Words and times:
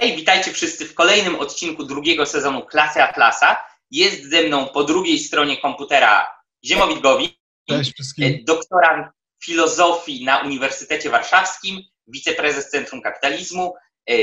Hej, 0.00 0.16
witajcie 0.16 0.52
wszyscy 0.52 0.86
w 0.86 0.94
kolejnym 0.94 1.36
odcinku 1.36 1.84
drugiego 1.84 2.26
sezonu 2.26 2.66
Klasy 2.66 3.02
Atlasa. 3.02 3.64
Jest 3.90 4.30
ze 4.30 4.42
mną 4.42 4.66
po 4.66 4.84
drugiej 4.84 5.18
stronie 5.18 5.56
komputera 5.56 6.30
Ziemowit 6.64 7.00
Gowin, 7.00 7.28
Cześć 7.68 7.94
wszystkim. 7.94 8.44
doktorant 8.44 9.06
filozofii 9.44 10.24
na 10.24 10.38
Uniwersytecie 10.38 11.10
Warszawskim, 11.10 11.80
wiceprezes 12.06 12.70
Centrum 12.70 13.02
Kapitalizmu, 13.02 13.74
e, 14.10 14.14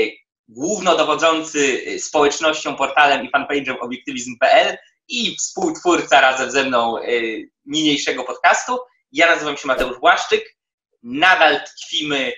głównodowodzący 0.48 1.82
e, 1.86 1.98
społecznością, 1.98 2.76
portalem 2.76 3.26
i 3.26 3.30
fanpage'em 3.30 3.76
obiektywizm.pl 3.80 4.78
i 5.08 5.36
współtwórca 5.36 6.20
razem 6.20 6.50
ze 6.50 6.64
mną 6.64 6.98
e, 6.98 7.02
niniejszego 7.64 8.24
podcastu. 8.24 8.78
Ja 9.12 9.26
nazywam 9.26 9.56
się 9.56 9.66
Mateusz 9.66 9.98
Błaszczyk. 9.98 10.56
Nadal 11.02 11.60
tkwimy 11.64 12.32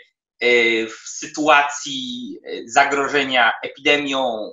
w 0.89 1.09
sytuacji 1.09 2.39
zagrożenia 2.65 3.53
epidemią, 3.63 4.53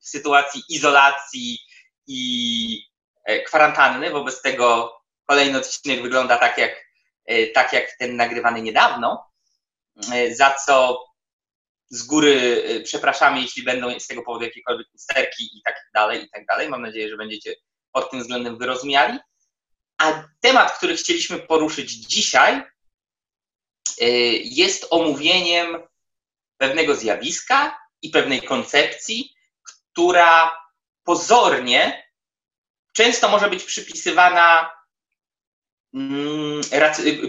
w 0.00 0.08
sytuacji 0.08 0.62
izolacji 0.68 1.58
i 2.06 2.82
kwarantanny. 3.46 4.10
Wobec 4.10 4.42
tego 4.42 4.94
kolejny 5.26 5.58
odcinek 5.58 6.02
wygląda 6.02 6.38
tak 6.38 6.58
jak, 6.58 6.84
tak 7.54 7.72
jak 7.72 7.96
ten 7.98 8.16
nagrywany 8.16 8.62
niedawno, 8.62 9.30
za 10.30 10.54
co 10.66 11.04
z 11.90 12.02
góry 12.02 12.64
przepraszamy, 12.84 13.40
jeśli 13.40 13.62
będą 13.62 14.00
z 14.00 14.06
tego 14.06 14.22
powodu 14.22 14.44
jakiekolwiek 14.44 14.86
usterki 14.94 15.44
i 15.44 15.62
tak 15.64 15.74
dalej, 15.94 16.24
i 16.24 16.30
tak 16.30 16.46
dalej. 16.46 16.68
Mam 16.68 16.82
nadzieję, 16.82 17.08
że 17.08 17.16
będziecie 17.16 17.54
pod 17.92 18.10
tym 18.10 18.20
względem 18.20 18.58
wyrozumiali. 18.58 19.18
A 19.98 20.24
temat, 20.40 20.76
który 20.76 20.96
chcieliśmy 20.96 21.38
poruszyć 21.38 21.90
dzisiaj, 21.90 22.62
jest 24.42 24.86
omówieniem 24.90 25.82
pewnego 26.56 26.94
zjawiska 26.94 27.78
i 28.02 28.10
pewnej 28.10 28.42
koncepcji, 28.42 29.34
która 29.62 30.56
pozornie 31.04 32.08
często 32.92 33.28
może 33.28 33.50
być 33.50 33.64
przypisywana, 33.64 34.70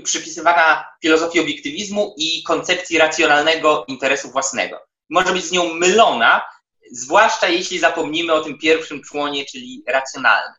przypisywana 0.04 0.86
filozofii 1.02 1.40
obiektywizmu 1.40 2.16
i 2.18 2.44
koncepcji 2.44 2.98
racjonalnego 2.98 3.86
interesu 3.88 4.32
własnego. 4.32 4.80
Może 5.10 5.34
być 5.34 5.46
z 5.46 5.52
nią 5.52 5.74
mylona, 5.74 6.46
zwłaszcza 6.92 7.48
jeśli 7.48 7.80
zapomnimy 7.80 8.34
o 8.34 8.44
tym 8.44 8.58
pierwszym 8.58 9.04
członie, 9.04 9.46
czyli 9.46 9.84
racjonalnym. 9.88 10.54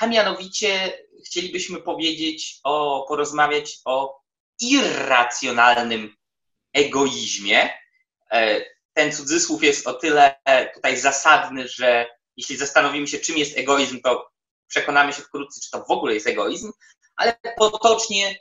A 0.00 0.06
mianowicie 0.06 0.98
chcielibyśmy 1.26 1.80
powiedzieć 1.80 2.60
o, 2.64 3.04
porozmawiać 3.08 3.78
o 3.84 4.20
irracjonalnym 4.60 6.16
egoizmie. 6.72 7.70
Ten 8.94 9.12
cudzysłów 9.12 9.62
jest 9.62 9.86
o 9.86 9.94
tyle 9.94 10.40
tutaj 10.74 10.96
zasadny, 10.96 11.68
że 11.68 12.06
jeśli 12.36 12.56
zastanowimy 12.56 13.06
się, 13.06 13.18
czym 13.18 13.38
jest 13.38 13.58
egoizm, 13.58 14.00
to 14.00 14.30
przekonamy 14.68 15.12
się 15.12 15.22
wkrótce, 15.22 15.60
czy 15.64 15.70
to 15.70 15.84
w 15.84 15.90
ogóle 15.90 16.14
jest 16.14 16.26
egoizm, 16.26 16.72
ale 17.16 17.36
potocznie 17.56 18.38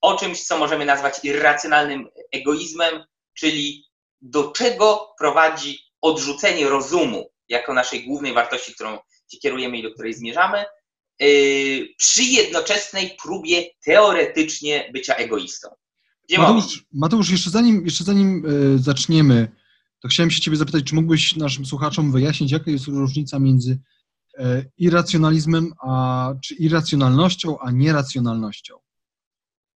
o 0.00 0.16
czymś, 0.16 0.44
co 0.44 0.58
możemy 0.58 0.84
nazwać 0.84 1.14
irracjonalnym 1.22 2.08
egoizmem, 2.32 3.04
czyli 3.34 3.86
do 4.20 4.52
czego 4.52 5.14
prowadzi 5.18 5.78
odrzucenie 6.00 6.68
rozumu 6.68 7.30
jako 7.48 7.74
naszej 7.74 8.04
głównej 8.04 8.32
wartości, 8.32 8.74
którą 8.74 8.98
się 9.32 9.38
kierujemy 9.38 9.78
i 9.78 9.82
do 9.82 9.90
której 9.90 10.14
zmierzamy, 10.14 10.64
przy 11.98 12.22
jednoczesnej 12.22 13.16
próbie 13.22 13.64
teoretycznie 13.84 14.90
bycia 14.92 15.14
egoistą. 15.14 15.68
Mateusz, 16.38 16.84
Mateusz, 16.92 17.30
jeszcze 17.30 17.50
zanim, 17.50 17.84
jeszcze 17.84 18.04
zanim 18.04 18.44
zaczniemy, 18.76 19.48
to 20.00 20.08
chciałem 20.08 20.30
się 20.30 20.40
Ciebie 20.40 20.56
zapytać, 20.56 20.84
czy 20.84 20.94
mógłbyś 20.94 21.36
naszym 21.36 21.66
słuchaczom 21.66 22.12
wyjaśnić, 22.12 22.52
jaka 22.52 22.70
jest 22.70 22.86
różnica 22.86 23.38
między 23.38 23.78
irracjonalizmem, 24.78 25.72
a, 25.82 26.34
czy 26.44 26.54
irracjonalnością, 26.54 27.58
a 27.58 27.70
nieracjonalnością? 27.70 28.74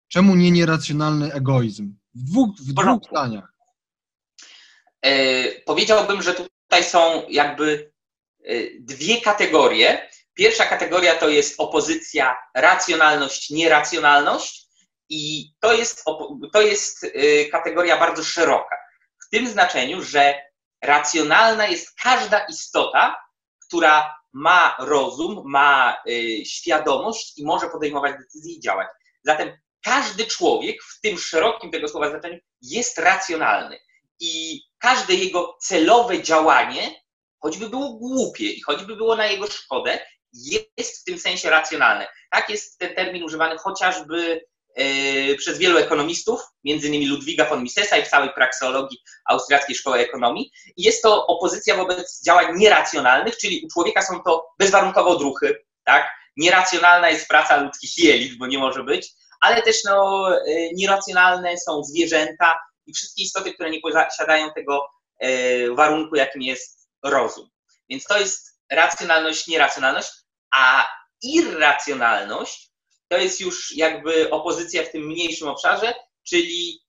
Czemu 0.09 0.35
nie 0.35 0.51
nieracjonalny 0.51 1.33
egoizm? 1.33 1.95
W 2.15 2.23
dwóch, 2.23 2.57
w 2.57 2.73
dwóch 2.73 3.05
zdaniach. 3.11 3.53
E, 5.03 5.61
powiedziałbym, 5.61 6.23
że 6.23 6.35
tutaj 6.35 6.85
są 6.85 7.23
jakby 7.29 7.93
dwie 8.81 9.21
kategorie. 9.21 10.09
Pierwsza 10.39 10.67
kategoria 10.67 11.15
to 11.15 11.29
jest 11.29 11.61
opozycja 11.61 12.37
racjonalność-nieracjonalność 12.55 14.69
i 15.09 15.53
to 15.61 15.73
jest, 15.73 16.05
to 16.53 16.63
jest 16.63 17.07
kategoria 17.53 17.99
bardzo 17.99 18.25
szeroka. 18.25 18.77
W 19.27 19.31
tym 19.31 19.49
znaczeniu, 19.49 20.03
że 20.03 20.41
racjonalna 20.83 21.67
jest 21.67 21.95
każda 22.03 22.45
istota, 22.45 23.17
która 23.67 24.19
ma 24.33 24.77
rozum, 24.79 25.43
ma 25.47 26.03
świadomość 26.45 27.39
i 27.39 27.45
może 27.45 27.69
podejmować 27.69 28.15
decyzje 28.19 28.55
i 28.55 28.61
działać. 28.61 28.89
Zatem 29.23 29.59
każdy 29.83 30.27
człowiek 30.27 30.83
w 30.83 31.01
tym 31.01 31.19
szerokim 31.19 31.71
tego 31.71 31.89
słowa 31.89 32.11
znaczeniu 32.11 32.39
jest 32.63 32.99
racjonalny 32.99 33.79
i 34.21 34.63
każde 34.79 35.15
jego 35.15 35.57
celowe 35.61 36.23
działanie, 36.23 37.03
choćby 37.39 37.69
było 37.69 37.93
głupie 37.93 38.45
i 38.45 38.63
choćby 38.63 38.97
było 38.97 39.17
na 39.17 39.27
jego 39.27 39.47
szkodę, 39.47 40.07
jest 40.33 41.01
w 41.01 41.05
tym 41.05 41.19
sensie 41.19 41.51
racjonalne. 41.51 42.07
Tak 42.31 42.51
jest 42.51 42.79
ten 42.79 42.95
termin 42.95 43.25
używany 43.25 43.59
chociażby 43.59 44.47
e, 44.75 45.35
przez 45.35 45.59
wielu 45.59 45.79
ekonomistów, 45.79 46.41
między 46.65 46.89
innymi 46.89 47.07
Ludwiga 47.07 47.45
von 47.45 47.63
Misesa 47.63 47.97
i 47.97 48.05
w 48.05 48.09
całej 48.09 48.31
prakseologii 48.33 48.99
Austriackiej 49.29 49.77
Szkoły 49.77 49.99
Ekonomii. 49.99 50.53
Jest 50.77 51.03
to 51.03 51.27
opozycja 51.27 51.77
wobec 51.77 52.23
działań 52.25 52.59
nieracjonalnych, 52.59 53.37
czyli 53.37 53.63
u 53.65 53.69
człowieka 53.73 54.03
są 54.03 54.23
to 54.23 54.47
bezwarunkowo 54.59 55.11
odruchy, 55.11 55.65
tak? 55.85 56.11
Nieracjonalna 56.37 57.11
jest 57.11 57.29
praca 57.29 57.63
ludzkich 57.63 57.99
jelit, 57.99 58.39
bo 58.39 58.47
nie 58.47 58.59
może 58.59 58.85
być, 58.85 59.09
ale 59.41 59.63
też 59.63 59.85
no, 59.85 60.29
e, 60.37 60.73
nieracjonalne 60.75 61.59
są 61.59 61.83
zwierzęta 61.85 62.59
i 62.87 62.95
wszystkie 62.95 63.23
istoty, 63.23 63.55
które 63.55 63.71
nie 63.71 63.81
posiadają 63.81 64.53
tego 64.53 64.89
e, 65.19 65.29
warunku, 65.75 66.17
jakim 66.17 66.43
jest 66.43 66.89
rozum. 67.05 67.49
Więc 67.89 68.05
to 68.05 68.19
jest 68.19 68.59
racjonalność, 68.71 69.47
nieracjonalność, 69.47 70.11
a 70.51 70.89
irracjonalność 71.23 72.71
to 73.09 73.19
jest 73.19 73.41
już 73.41 73.77
jakby 73.77 74.31
opozycja 74.31 74.85
w 74.85 74.91
tym 74.91 75.03
mniejszym 75.03 75.49
obszarze, 75.49 75.95
czyli 76.23 76.83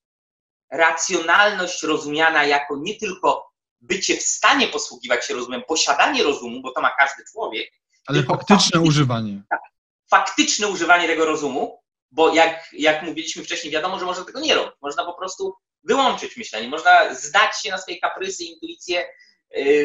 racjonalność 0.72 1.84
rozumiana 1.84 2.46
jako 2.46 2.78
nie 2.78 2.96
tylko 2.96 3.50
bycie 3.82 4.18
w 4.18 4.24
stanie 4.24 4.68
posługiwać 4.68 5.26
się 5.26 5.34
rozumem, 5.34 5.64
posiadanie 5.68 6.24
rozumu, 6.24 6.62
bo 6.62 6.72
to 6.72 6.82
ma 6.82 6.92
każdy 6.98 7.24
człowiek. 7.32 7.72
Ale 8.06 8.24
faktyczne 8.24 8.82
używanie. 8.82 9.42
Tak, 9.50 9.62
faktyczne 10.10 10.68
używanie 10.68 11.08
tego 11.08 11.26
rozumu, 11.26 11.80
bo 12.12 12.34
jak, 12.34 12.70
jak 12.74 13.04
mówiliśmy 13.04 13.44
wcześniej, 13.44 13.74
wiadomo, 13.74 14.00
że 14.00 14.06
można 14.06 14.26
tego 14.26 14.40
nie 14.40 14.56
robić. 14.56 14.74
Można 14.82 15.06
po 15.06 15.14
prostu 15.14 15.54
wyłączyć 15.84 16.38
myślenie, 16.38 16.68
można 16.68 17.16
zdać 17.16 17.62
się 17.62 17.72
na 17.72 17.78
swoje 17.78 18.00
kaprysy, 18.00 18.44
intuicje, 18.44 19.08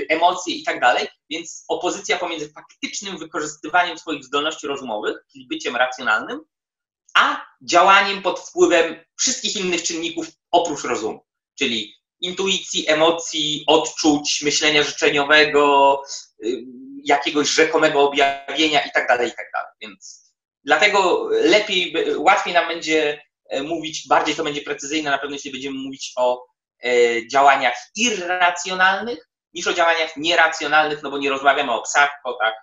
emocje 0.09 0.55
i 0.55 0.65
tak 0.65 0.81
dalej, 0.81 1.09
więc 1.31 1.65
opozycja 1.69 2.19
pomiędzy 2.19 2.53
faktycznym 2.53 3.19
wykorzystywaniem 3.19 3.99
swoich 3.99 4.25
zdolności 4.25 4.67
rozumowych, 4.67 5.17
czyli 5.33 5.47
byciem 5.47 5.77
racjonalnym, 5.77 6.41
a 7.17 7.47
działaniem 7.63 8.23
pod 8.23 8.41
wpływem 8.41 9.05
wszystkich 9.19 9.57
innych 9.57 9.83
czynników 9.83 10.27
oprócz 10.51 10.85
rozumu, 10.85 11.21
czyli 11.59 11.95
intuicji, 12.21 12.89
emocji, 12.89 13.65
odczuć, 13.67 14.43
myślenia 14.43 14.83
życzeniowego, 14.83 16.03
jakiegoś 17.05 17.49
rzekomego 17.49 18.09
objawienia 18.09 18.81
i 18.87 18.91
tak 18.95 19.09
dalej, 19.09 19.29
i 19.29 19.33
tak. 19.33 19.47
Więc 19.81 20.33
dlatego 20.65 21.29
lepiej, 21.31 21.95
łatwiej 22.17 22.55
nam 22.55 22.69
będzie 22.69 23.23
mówić, 23.65 24.09
bardziej 24.09 24.35
to 24.35 24.45
będzie 24.45 24.61
precyzyjne 24.61 25.11
na 25.11 25.19
pewno, 25.19 25.37
jeśli 25.37 25.53
będziemy 25.53 25.79
mówić 25.79 26.13
o 26.17 26.47
działaniach 27.31 27.75
irracjonalnych, 27.97 29.29
niż 29.55 29.67
o 29.67 29.75
działaniach 29.75 30.17
nieracjonalnych, 30.17 31.03
no 31.03 31.11
bo 31.11 31.19
nie 31.19 31.31
rozmawiamy 31.31 31.73
o 31.73 31.83
psach, 31.83 32.11
kotach, 32.25 32.55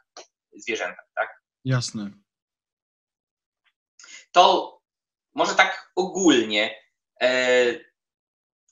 zwierzętach, 0.55 1.05
tak? 1.15 1.41
Jasne. 1.65 2.11
To 4.31 4.77
może 5.35 5.55
tak 5.55 5.91
ogólnie, 5.95 6.75
e, 7.21 7.65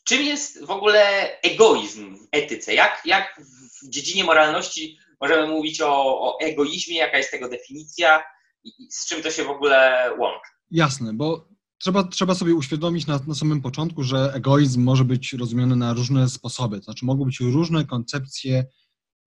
czym 0.04 0.22
jest 0.22 0.66
w 0.66 0.72
ogóle 0.72 1.32
egoizm 1.42 2.18
w 2.18 2.28
etyce? 2.32 2.74
Jak, 2.74 3.02
jak 3.06 3.42
w 3.82 3.90
dziedzinie 3.90 4.24
moralności 4.24 5.00
możemy 5.22 5.48
mówić 5.48 5.82
o, 5.82 6.22
o 6.22 6.40
egoizmie, 6.40 6.98
jaka 6.98 7.18
jest 7.18 7.32
tego 7.32 7.50
definicja 7.50 8.24
i 8.64 8.92
z 8.92 9.08
czym 9.08 9.24
to 9.24 9.32
się 9.32 9.44
w 9.44 9.50
ogóle 9.50 10.12
łączy? 10.18 10.52
Jasne, 10.72 11.14
bo 11.14 11.48
trzeba, 11.80 12.04
trzeba 12.04 12.36
sobie 12.36 12.56
uświadomić 12.56 13.08
na, 13.08 13.20
na 13.28 13.36
samym 13.36 13.62
początku, 13.62 14.04
że 14.04 14.34
egoizm 14.34 14.84
może 14.84 15.06
być 15.06 15.34
rozumiany 15.34 15.76
na 15.76 15.94
różne 15.94 16.30
sposoby, 16.30 16.78
to 16.78 16.84
znaczy 16.84 17.06
mogą 17.06 17.26
być 17.26 17.40
różne 17.40 17.86
koncepcje 17.86 18.66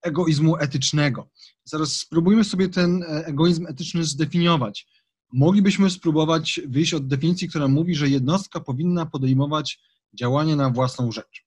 egoizmu 0.02 0.56
etycznego. 0.56 1.30
Zaraz 1.64 1.92
spróbujmy 1.92 2.44
sobie 2.44 2.68
ten 2.68 3.04
egoizm 3.08 3.66
etyczny 3.66 4.04
zdefiniować. 4.04 4.86
Moglibyśmy 5.32 5.90
spróbować 5.90 6.60
wyjść 6.68 6.94
od 6.94 7.06
definicji, 7.06 7.48
która 7.48 7.68
mówi, 7.68 7.94
że 7.94 8.08
jednostka 8.08 8.60
powinna 8.60 9.06
podejmować 9.06 9.80
działanie 10.14 10.56
na 10.56 10.70
własną 10.70 11.12
rzecz. 11.12 11.46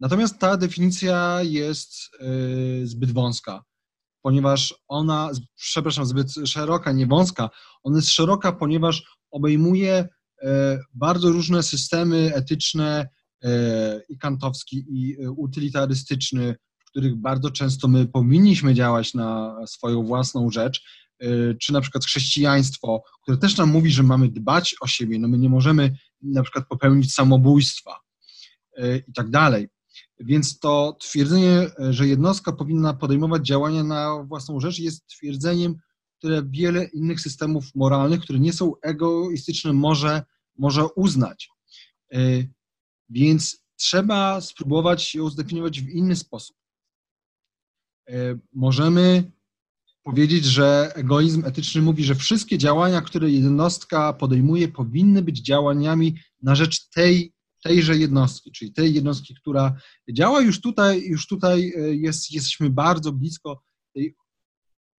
Natomiast 0.00 0.38
ta 0.38 0.56
definicja 0.56 1.38
jest 1.42 2.10
zbyt 2.84 3.12
wąska, 3.12 3.64
ponieważ 4.22 4.74
ona, 4.88 5.30
przepraszam, 5.56 6.06
zbyt 6.06 6.34
szeroka, 6.46 6.92
nie 6.92 7.06
wąska, 7.06 7.50
ona 7.82 7.96
jest 7.96 8.10
szeroka, 8.10 8.52
ponieważ 8.52 9.18
obejmuje 9.30 10.08
bardzo 10.94 11.28
różne 11.28 11.62
systemy 11.62 12.34
etyczne 12.34 13.08
i 14.08 14.18
kantowski, 14.18 14.84
i 14.88 15.16
utylitarystyczny, 15.28 16.54
w 16.78 16.90
których 16.90 17.16
bardzo 17.16 17.50
często 17.50 17.88
my 17.88 18.06
powinniśmy 18.06 18.74
działać 18.74 19.14
na 19.14 19.56
swoją 19.66 20.02
własną 20.02 20.50
rzecz, 20.50 20.84
czy 21.62 21.72
na 21.72 21.80
przykład 21.80 22.04
chrześcijaństwo, 22.04 23.02
które 23.22 23.38
też 23.38 23.56
nam 23.56 23.70
mówi, 23.70 23.90
że 23.90 24.02
mamy 24.02 24.28
dbać 24.28 24.74
o 24.80 24.86
siebie, 24.86 25.18
no 25.18 25.28
my 25.28 25.38
nie 25.38 25.48
możemy 25.48 25.96
na 26.22 26.42
przykład 26.42 26.68
popełnić 26.68 27.14
samobójstwa 27.14 28.00
i 29.08 29.12
tak 29.12 29.30
dalej. 29.30 29.68
Więc 30.20 30.58
to 30.58 30.96
twierdzenie, 31.00 31.70
że 31.90 32.08
jednostka 32.08 32.52
powinna 32.52 32.94
podejmować 32.94 33.46
działania 33.46 33.84
na 33.84 34.24
własną 34.28 34.60
rzecz, 34.60 34.78
jest 34.78 35.06
twierdzeniem, 35.06 35.74
które 36.18 36.42
wiele 36.50 36.84
innych 36.84 37.20
systemów 37.20 37.74
moralnych, 37.74 38.20
które 38.20 38.38
nie 38.38 38.52
są 38.52 38.72
egoistyczne, 38.82 39.72
może, 39.72 40.22
może 40.58 40.84
uznać. 40.86 41.48
Więc 43.08 43.66
trzeba 43.76 44.40
spróbować 44.40 45.14
ją 45.14 45.30
zdefiniować 45.30 45.80
w 45.80 45.88
inny 45.88 46.16
sposób. 46.16 46.56
Możemy 48.52 49.32
powiedzieć, 50.06 50.44
że 50.44 50.92
egoizm 50.94 51.44
etyczny 51.44 51.82
mówi, 51.82 52.04
że 52.04 52.14
wszystkie 52.14 52.58
działania, 52.58 53.00
które 53.00 53.30
jednostka 53.30 54.12
podejmuje, 54.12 54.68
powinny 54.68 55.22
być 55.22 55.38
działaniami 55.40 56.18
na 56.42 56.54
rzecz 56.54 56.88
tej, 56.88 57.32
tejże 57.62 57.96
jednostki, 57.96 58.52
czyli 58.52 58.72
tej 58.72 58.94
jednostki, 58.94 59.34
która 59.34 59.76
działa. 60.12 60.40
Już 60.40 60.60
tutaj, 60.60 61.02
już 61.06 61.26
tutaj 61.26 61.72
e, 61.76 61.94
jest, 61.94 62.32
jesteśmy 62.32 62.70
bardzo 62.70 63.12
blisko 63.12 63.62
tej 63.94 64.14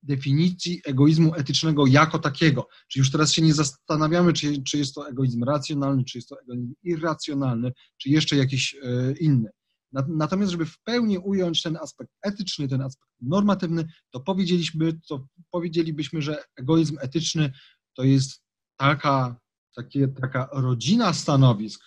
definicji 0.07 0.81
egoizmu 0.85 1.35
etycznego 1.35 1.87
jako 1.87 2.19
takiego. 2.19 2.67
Czyli 2.87 2.99
już 3.01 3.11
teraz 3.11 3.31
się 3.31 3.41
nie 3.41 3.53
zastanawiamy, 3.53 4.33
czy, 4.33 4.63
czy 4.63 4.77
jest 4.77 4.95
to 4.95 5.09
egoizm 5.09 5.43
racjonalny, 5.43 6.03
czy 6.03 6.17
jest 6.17 6.29
to 6.29 6.41
egoizm 6.41 6.73
irracjonalny, 6.83 7.71
czy 7.97 8.09
jeszcze 8.09 8.35
jakiś 8.35 8.75
e, 8.75 9.13
inny. 9.19 9.49
Natomiast, 10.07 10.51
żeby 10.51 10.65
w 10.65 10.79
pełni 10.79 11.17
ująć 11.17 11.61
ten 11.61 11.77
aspekt 11.77 12.11
etyczny, 12.21 12.67
ten 12.67 12.81
aspekt 12.81 13.11
normatywny, 13.21 13.87
to 14.11 14.19
powiedzieliśmy, 14.19 14.99
to 15.09 15.27
powiedzielibyśmy, 15.51 16.21
że 16.21 16.43
egoizm 16.55 16.97
etyczny 17.01 17.51
to 17.93 18.03
jest 18.03 18.43
taka, 18.77 19.39
takie, 19.75 20.07
taka 20.07 20.49
rodzina 20.53 21.13
stanowisk, 21.13 21.81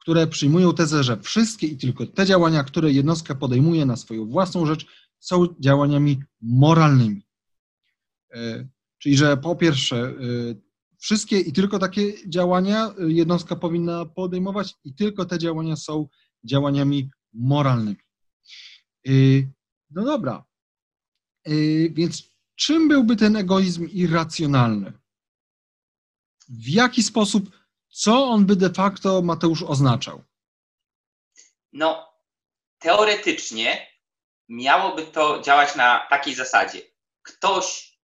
które 0.00 0.26
przyjmują 0.26 0.74
tezę, 0.74 1.04
że 1.04 1.20
wszystkie 1.20 1.66
i 1.66 1.76
tylko 1.76 2.06
te 2.06 2.26
działania, 2.26 2.64
które 2.64 2.92
jednostka 2.92 3.34
podejmuje 3.34 3.86
na 3.86 3.96
swoją 3.96 4.26
własną 4.26 4.66
rzecz, 4.66 4.86
są 5.24 5.46
działaniami 5.60 6.22
moralnymi. 6.40 7.26
E, 8.34 8.68
czyli, 8.98 9.16
że 9.16 9.36
po 9.36 9.56
pierwsze, 9.56 9.96
e, 9.96 10.14
wszystkie 10.98 11.40
i 11.40 11.52
tylko 11.52 11.78
takie 11.78 12.28
działania 12.28 12.94
jednostka 12.98 13.56
powinna 13.56 14.06
podejmować, 14.06 14.74
i 14.84 14.94
tylko 14.94 15.24
te 15.24 15.38
działania 15.38 15.76
są 15.76 16.08
działaniami 16.44 17.10
moralnymi. 17.32 17.96
No 19.90 20.04
dobra, 20.04 20.44
więc 21.90 22.22
czym 22.56 22.88
byłby 22.88 23.16
ten 23.16 23.36
egoizm 23.36 23.88
irracjonalny? 23.88 24.92
W 26.48 26.68
jaki 26.68 27.02
sposób, 27.02 27.50
co 27.88 28.26
on 28.26 28.46
by 28.46 28.56
de 28.56 28.70
facto, 28.70 29.22
Mateusz, 29.22 29.62
oznaczał? 29.62 30.24
No, 31.72 32.12
teoretycznie 32.78 33.93
miałoby 34.48 35.02
to 35.02 35.40
działać 35.40 35.74
na 35.74 36.06
takiej 36.10 36.34
zasadzie. 36.34 36.80
Ktoś, 37.22 37.98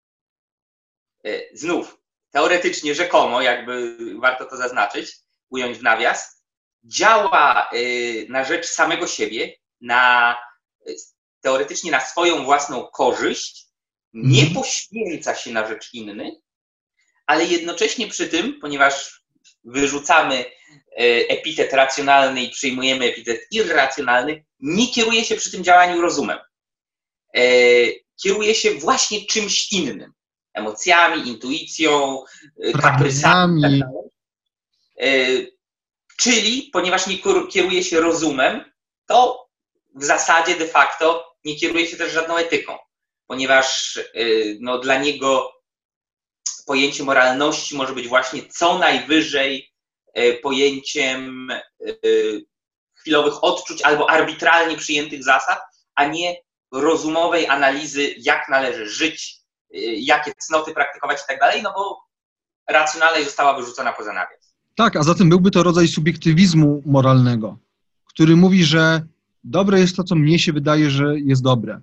y, 1.26 1.50
znów, 1.54 1.98
teoretycznie, 2.30 2.94
rzekomo, 2.94 3.42
jakby 3.42 3.98
warto 4.20 4.44
to 4.44 4.56
zaznaczyć, 4.56 5.12
ująć 5.50 5.78
w 5.78 5.82
nawias, 5.82 6.42
działa 6.84 7.70
y, 7.72 8.26
na 8.28 8.44
rzecz 8.44 8.66
samego 8.66 9.06
siebie, 9.06 9.54
na, 9.80 10.36
teoretycznie 11.40 11.90
na 11.90 12.00
swoją 12.00 12.44
własną 12.44 12.86
korzyść, 12.86 13.66
nie 14.12 14.42
mhm. 14.42 14.54
poświęca 14.54 15.34
się 15.34 15.50
na 15.50 15.68
rzecz 15.68 15.94
innych, 15.94 16.34
ale 17.26 17.44
jednocześnie 17.44 18.08
przy 18.08 18.28
tym, 18.28 18.60
ponieważ 18.60 19.25
wyrzucamy 19.66 20.44
y, 20.44 21.26
epitet 21.28 21.72
racjonalny 21.72 22.42
i 22.42 22.50
przyjmujemy 22.50 23.04
epitet 23.04 23.46
irracjonalny, 23.50 24.44
nie 24.60 24.88
kieruje 24.88 25.24
się 25.24 25.36
przy 25.36 25.50
tym 25.50 25.64
działaniu 25.64 26.00
rozumem. 26.00 26.38
Y, 27.36 28.04
kieruje 28.22 28.54
się 28.54 28.74
właśnie 28.74 29.26
czymś 29.26 29.72
innym. 29.72 30.12
Emocjami, 30.54 31.28
intuicją, 31.28 32.24
kaprysami. 32.82 33.62
Tak 33.62 33.72
Czyli, 36.18 36.70
ponieważ 36.72 37.06
nie 37.06 37.18
kieruje 37.50 37.84
się 37.84 38.00
rozumem, 38.00 38.64
to 39.06 39.48
w 39.94 40.04
zasadzie 40.04 40.54
de 40.54 40.66
facto 40.66 41.34
nie 41.44 41.56
kieruje 41.56 41.86
się 41.86 41.96
też 41.96 42.12
żadną 42.12 42.36
etyką, 42.36 42.78
ponieważ 43.26 43.98
no, 44.60 44.78
dla 44.78 44.98
niego 44.98 45.55
pojęcie 46.66 47.04
moralności 47.04 47.76
może 47.76 47.94
być 47.94 48.08
właśnie 48.08 48.42
co 48.48 48.78
najwyżej 48.78 49.72
y, 50.18 50.38
pojęciem 50.42 51.50
y, 52.04 52.46
chwilowych 52.94 53.44
odczuć 53.44 53.82
albo 53.82 54.10
arbitralnie 54.10 54.76
przyjętych 54.76 55.24
zasad, 55.24 55.58
a 55.94 56.06
nie 56.06 56.36
rozumowej 56.72 57.48
analizy, 57.48 58.14
jak 58.18 58.48
należy 58.48 58.88
żyć, 58.88 59.36
jakie 59.96 60.32
cnoty 60.38 60.74
praktykować 60.74 61.18
i 61.18 61.26
tak 61.28 61.40
dalej, 61.40 61.62
no 61.62 61.72
bo 61.76 62.00
racjonalność 62.68 63.24
została 63.24 63.56
wyrzucona 63.56 63.92
poza 63.92 64.12
nawias. 64.12 64.54
Tak, 64.74 64.96
a 64.96 65.02
zatem 65.02 65.28
byłby 65.28 65.50
to 65.50 65.62
rodzaj 65.62 65.88
subiektywizmu 65.88 66.82
moralnego, 66.86 67.58
który 68.08 68.36
mówi, 68.36 68.64
że 68.64 69.06
dobre 69.44 69.80
jest 69.80 69.96
to, 69.96 70.04
co 70.04 70.14
mnie 70.14 70.38
się 70.38 70.52
wydaje, 70.52 70.90
że 70.90 71.18
jest 71.18 71.42
dobre. 71.42 71.80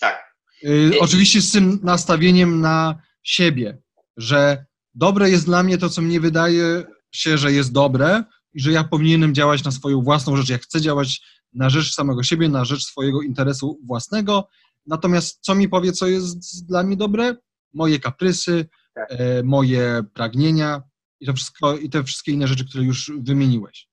Tak. 0.00 0.34
Y, 0.64 0.90
oczywiście 1.00 1.40
z 1.40 1.52
tym 1.52 1.78
nastawieniem 1.82 2.60
na 2.60 3.02
siebie, 3.22 3.78
że 4.20 4.64
dobre 4.94 5.30
jest 5.30 5.46
dla 5.46 5.62
mnie 5.62 5.78
to, 5.78 5.88
co 5.88 6.02
mnie 6.02 6.20
wydaje 6.20 6.84
się, 7.12 7.38
że 7.38 7.52
jest 7.52 7.72
dobre 7.72 8.24
i 8.54 8.60
że 8.60 8.72
ja 8.72 8.84
powinienem 8.84 9.34
działać 9.34 9.64
na 9.64 9.70
swoją 9.70 10.02
własną 10.02 10.36
rzecz. 10.36 10.48
Ja 10.48 10.58
chcę 10.58 10.80
działać 10.80 11.20
na 11.52 11.70
rzecz 11.70 11.94
samego 11.94 12.22
siebie, 12.22 12.48
na 12.48 12.64
rzecz 12.64 12.84
swojego 12.84 13.22
interesu 13.22 13.80
własnego. 13.84 14.48
Natomiast 14.86 15.38
co 15.40 15.54
mi 15.54 15.68
powie, 15.68 15.92
co 15.92 16.06
jest 16.06 16.66
dla 16.66 16.82
mnie 16.82 16.96
dobre? 16.96 17.36
Moje 17.74 17.98
kaprysy, 17.98 18.68
tak. 18.94 19.06
e, 19.10 19.42
moje 19.42 20.02
pragnienia, 20.14 20.82
i 21.20 21.26
to 21.26 21.32
wszystko, 21.32 21.76
i 21.76 21.90
te 21.90 22.04
wszystkie 22.04 22.32
inne 22.32 22.48
rzeczy, 22.48 22.64
które 22.68 22.84
już 22.84 23.12
wymieniłeś. 23.18 23.88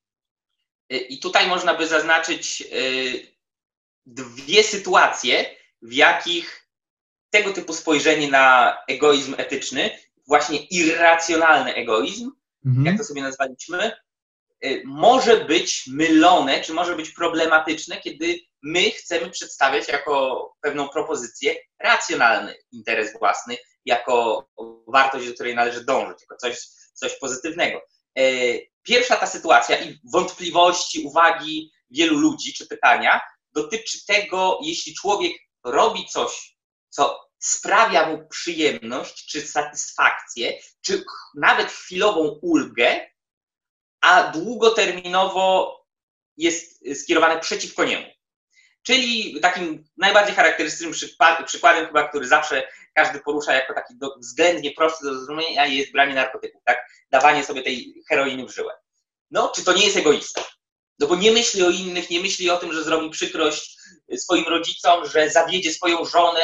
I 0.90 1.20
tutaj 1.20 1.48
można 1.48 1.74
by 1.74 1.88
zaznaczyć 1.88 2.64
y, 2.74 3.38
dwie 4.06 4.64
sytuacje, 4.64 5.46
w 5.82 5.94
jakich 5.94 6.68
tego 7.30 7.54
typu 7.54 7.74
spojrzenie 7.74 8.32
na 8.32 8.78
egoizm 8.88 9.36
etyczny, 9.38 9.90
właśnie 10.28 10.58
irracjonalny 10.58 11.76
egoizm, 11.76 12.32
mhm. 12.66 12.86
jak 12.86 12.98
to 12.98 13.04
sobie 13.04 13.22
nazwaliśmy, 13.22 13.92
y, 14.66 14.82
może 14.86 15.46
być 15.46 15.84
mylone, 15.88 16.62
czy 16.62 16.74
może 16.74 16.96
być 16.96 17.10
problematyczne, 17.10 17.98
kiedy 17.98 18.40
my 18.64 18.92
chcemy 18.92 19.30
przedstawiać 19.30 19.88
jako 19.88 20.56
pewną 20.62 20.90
propozycję 20.90 21.56
racjonalny 21.80 22.56
interes 22.72 23.20
własny, 23.20 23.58
jako 23.86 24.48
wartość, 24.88 25.28
do 25.28 25.34
której 25.34 25.56
należy 25.56 25.86
dążyć, 25.86 26.22
jako 26.22 26.36
coś, 26.36 26.60
coś 26.94 27.20
pozytywnego. 27.20 27.82
E, 28.18 28.22
pierwsza 28.84 29.16
ta 29.16 29.28
sytuacja 29.28 29.80
i 29.80 30.00
wątpliwości, 30.14 31.04
uwagi 31.06 31.72
wielu 31.92 32.20
ludzi 32.20 32.54
czy 32.54 32.68
pytania 32.68 33.22
dotyczy 33.54 34.06
tego, 34.06 34.60
jeśli 34.64 34.94
człowiek 34.94 35.34
robi 35.64 36.06
coś, 36.06 36.58
co 36.90 37.27
sprawia 37.40 38.10
mu 38.10 38.28
przyjemność, 38.28 39.26
czy 39.26 39.42
satysfakcję, 39.42 40.54
czy 40.82 41.04
nawet 41.36 41.72
chwilową 41.72 42.40
ulgę, 42.42 43.10
a 44.02 44.32
długoterminowo 44.32 45.78
jest 46.38 46.84
skierowany 47.02 47.40
przeciwko 47.40 47.84
niemu. 47.84 48.06
Czyli 48.84 49.40
takim 49.42 49.88
najbardziej 49.98 50.36
charakterystycznym 50.36 50.94
przykładem, 51.46 51.88
chyba, 51.88 52.08
który 52.08 52.28
zawsze 52.28 52.68
każdy 52.94 53.20
porusza 53.20 53.54
jako 53.54 53.74
taki 53.74 53.94
względnie 54.20 54.72
prosty 54.72 55.06
do 55.06 55.14
zrozumienia, 55.14 55.66
jest 55.66 55.92
branie 55.92 56.16
narkotyków, 56.16 56.62
tak? 56.66 56.78
Dawanie 57.12 57.44
sobie 57.44 57.64
tej 57.64 58.04
heroiny 58.10 58.46
w 58.46 58.54
żyłę. 58.54 58.74
No, 59.32 59.52
czy 59.56 59.64
to 59.64 59.74
nie 59.74 59.86
jest 59.86 59.98
egoista? 59.98 60.42
No 61.00 61.08
bo 61.08 61.16
nie 61.16 61.32
myśli 61.32 61.64
o 61.64 61.70
innych, 61.70 62.10
nie 62.10 62.20
myśli 62.20 62.50
o 62.50 62.58
tym, 62.58 62.74
że 62.74 62.84
zrobi 62.84 63.10
przykrość 63.10 63.78
swoim 64.18 64.46
rodzicom, 64.48 65.10
że 65.10 65.30
zawiedzie 65.30 65.74
swoją 65.74 66.06
żonę, 66.06 66.42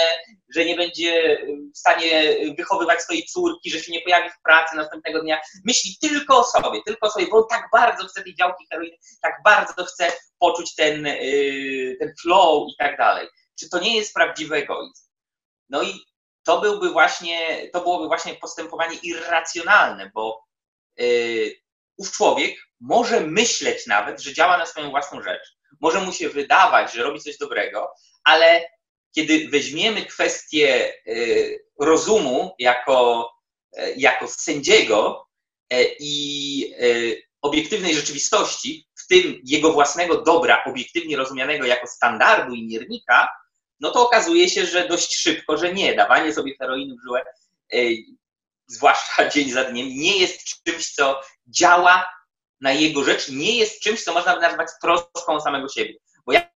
że 0.55 0.65
nie 0.65 0.75
będzie 0.75 1.37
w 1.75 1.77
stanie 1.77 2.35
wychowywać 2.57 3.01
swojej 3.01 3.23
córki, 3.23 3.69
że 3.69 3.79
się 3.79 3.91
nie 3.91 4.01
pojawi 4.01 4.29
w 4.29 4.41
pracy 4.43 4.75
następnego 4.75 5.21
dnia. 5.21 5.41
Myśli 5.65 5.97
tylko 6.01 6.37
o 6.37 6.43
sobie, 6.43 6.81
tylko 6.85 7.07
o 7.07 7.11
sobie, 7.11 7.27
bo 7.27 7.37
on 7.37 7.43
tak 7.49 7.69
bardzo 7.71 8.07
chce 8.07 8.23
tej 8.23 8.35
działki 8.35 8.65
heroiny, 8.71 8.97
tak 9.21 9.33
bardzo 9.43 9.85
chce 9.85 10.11
poczuć 10.39 10.75
ten, 10.75 11.05
y, 11.05 11.97
ten 11.99 12.13
flow 12.21 12.69
i 12.69 12.75
tak 12.79 12.97
dalej. 12.97 13.27
Czy 13.59 13.69
to 13.69 13.79
nie 13.79 13.97
jest 13.97 14.13
prawdziwy 14.13 14.55
egoizm? 14.55 15.03
No 15.69 15.83
i 15.83 15.99
to 16.43 16.61
byłby 16.61 16.89
właśnie, 16.89 17.69
to 17.73 17.81
byłoby 17.81 18.07
właśnie 18.07 18.35
postępowanie 18.35 18.97
irracjonalne, 19.03 20.11
bo 20.13 20.43
yy, 20.97 21.62
ów 21.97 22.11
człowiek 22.11 22.55
może 22.79 23.21
myśleć 23.21 23.87
nawet, 23.87 24.21
że 24.21 24.33
działa 24.33 24.57
na 24.57 24.65
swoją 24.65 24.89
własną 24.89 25.21
rzecz. 25.21 25.57
Może 25.81 26.01
mu 26.01 26.11
się 26.11 26.29
wydawać, 26.29 26.93
że 26.93 27.03
robi 27.03 27.19
coś 27.19 27.37
dobrego, 27.37 27.91
ale 28.23 28.65
kiedy 29.15 29.49
weźmiemy 29.49 30.05
kwestię 30.05 30.93
yy, 31.05 31.59
rozumu 31.79 32.55
jako, 32.59 33.29
yy, 33.77 33.93
jako 33.97 34.27
sędziego 34.27 35.27
yy, 35.71 35.95
i 35.99 36.75
obiektywnej 37.41 37.95
rzeczywistości, 37.95 38.87
w 38.95 39.07
tym 39.07 39.41
jego 39.45 39.71
własnego 39.71 40.21
dobra, 40.21 40.63
obiektywnie 40.63 41.17
rozumianego 41.17 41.65
jako 41.65 41.87
standardu 41.87 42.55
i 42.55 42.67
miernika, 42.67 43.29
no 43.79 43.91
to 43.91 44.07
okazuje 44.07 44.49
się, 44.49 44.65
że 44.65 44.87
dość 44.87 45.15
szybko, 45.15 45.57
że 45.57 45.73
nie, 45.73 45.95
dawanie 45.95 46.33
sobie 46.33 46.55
heroiny 46.57 46.95
w 46.95 47.03
żyłę, 47.03 47.21
zwłaszcza 48.67 49.29
dzień 49.33 49.51
za 49.51 49.63
dniem, 49.63 49.87
nie 49.87 50.17
jest 50.17 50.43
czymś, 50.63 50.91
co 50.91 51.21
działa 51.47 52.09
na 52.61 52.71
jego 52.71 53.03
rzecz, 53.03 53.29
nie 53.29 53.57
jest 53.57 53.81
czymś, 53.81 54.03
co 54.03 54.13
można 54.13 54.39
nazwać 54.39 54.67
troską 54.81 55.41
samego 55.41 55.69
siebie. 55.69 55.93
Bo 56.25 56.33
jak 56.33 56.53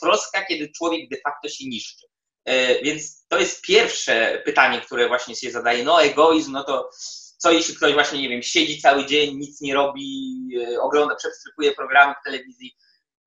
troska, 0.00 0.44
kiedy 0.44 0.72
człowiek 0.76 1.08
de 1.08 1.16
facto 1.24 1.48
się 1.48 1.68
niszczy. 1.68 2.06
E, 2.44 2.82
więc 2.82 3.26
to 3.28 3.38
jest 3.38 3.62
pierwsze 3.62 4.42
pytanie, 4.44 4.80
które 4.80 5.08
właśnie 5.08 5.36
się 5.36 5.50
zadaje. 5.50 5.84
No 5.84 6.02
egoizm, 6.02 6.52
no 6.52 6.64
to 6.64 6.90
co 7.38 7.50
jeśli 7.50 7.76
ktoś 7.76 7.92
właśnie, 7.94 8.22
nie 8.22 8.28
wiem, 8.28 8.42
siedzi 8.42 8.80
cały 8.80 9.06
dzień, 9.06 9.36
nic 9.36 9.60
nie 9.60 9.74
robi, 9.74 10.36
e, 10.60 10.80
ogląda, 10.80 11.14
przewstrypuje 11.14 11.72
programy 11.72 12.14
w 12.20 12.24
telewizji, 12.24 12.76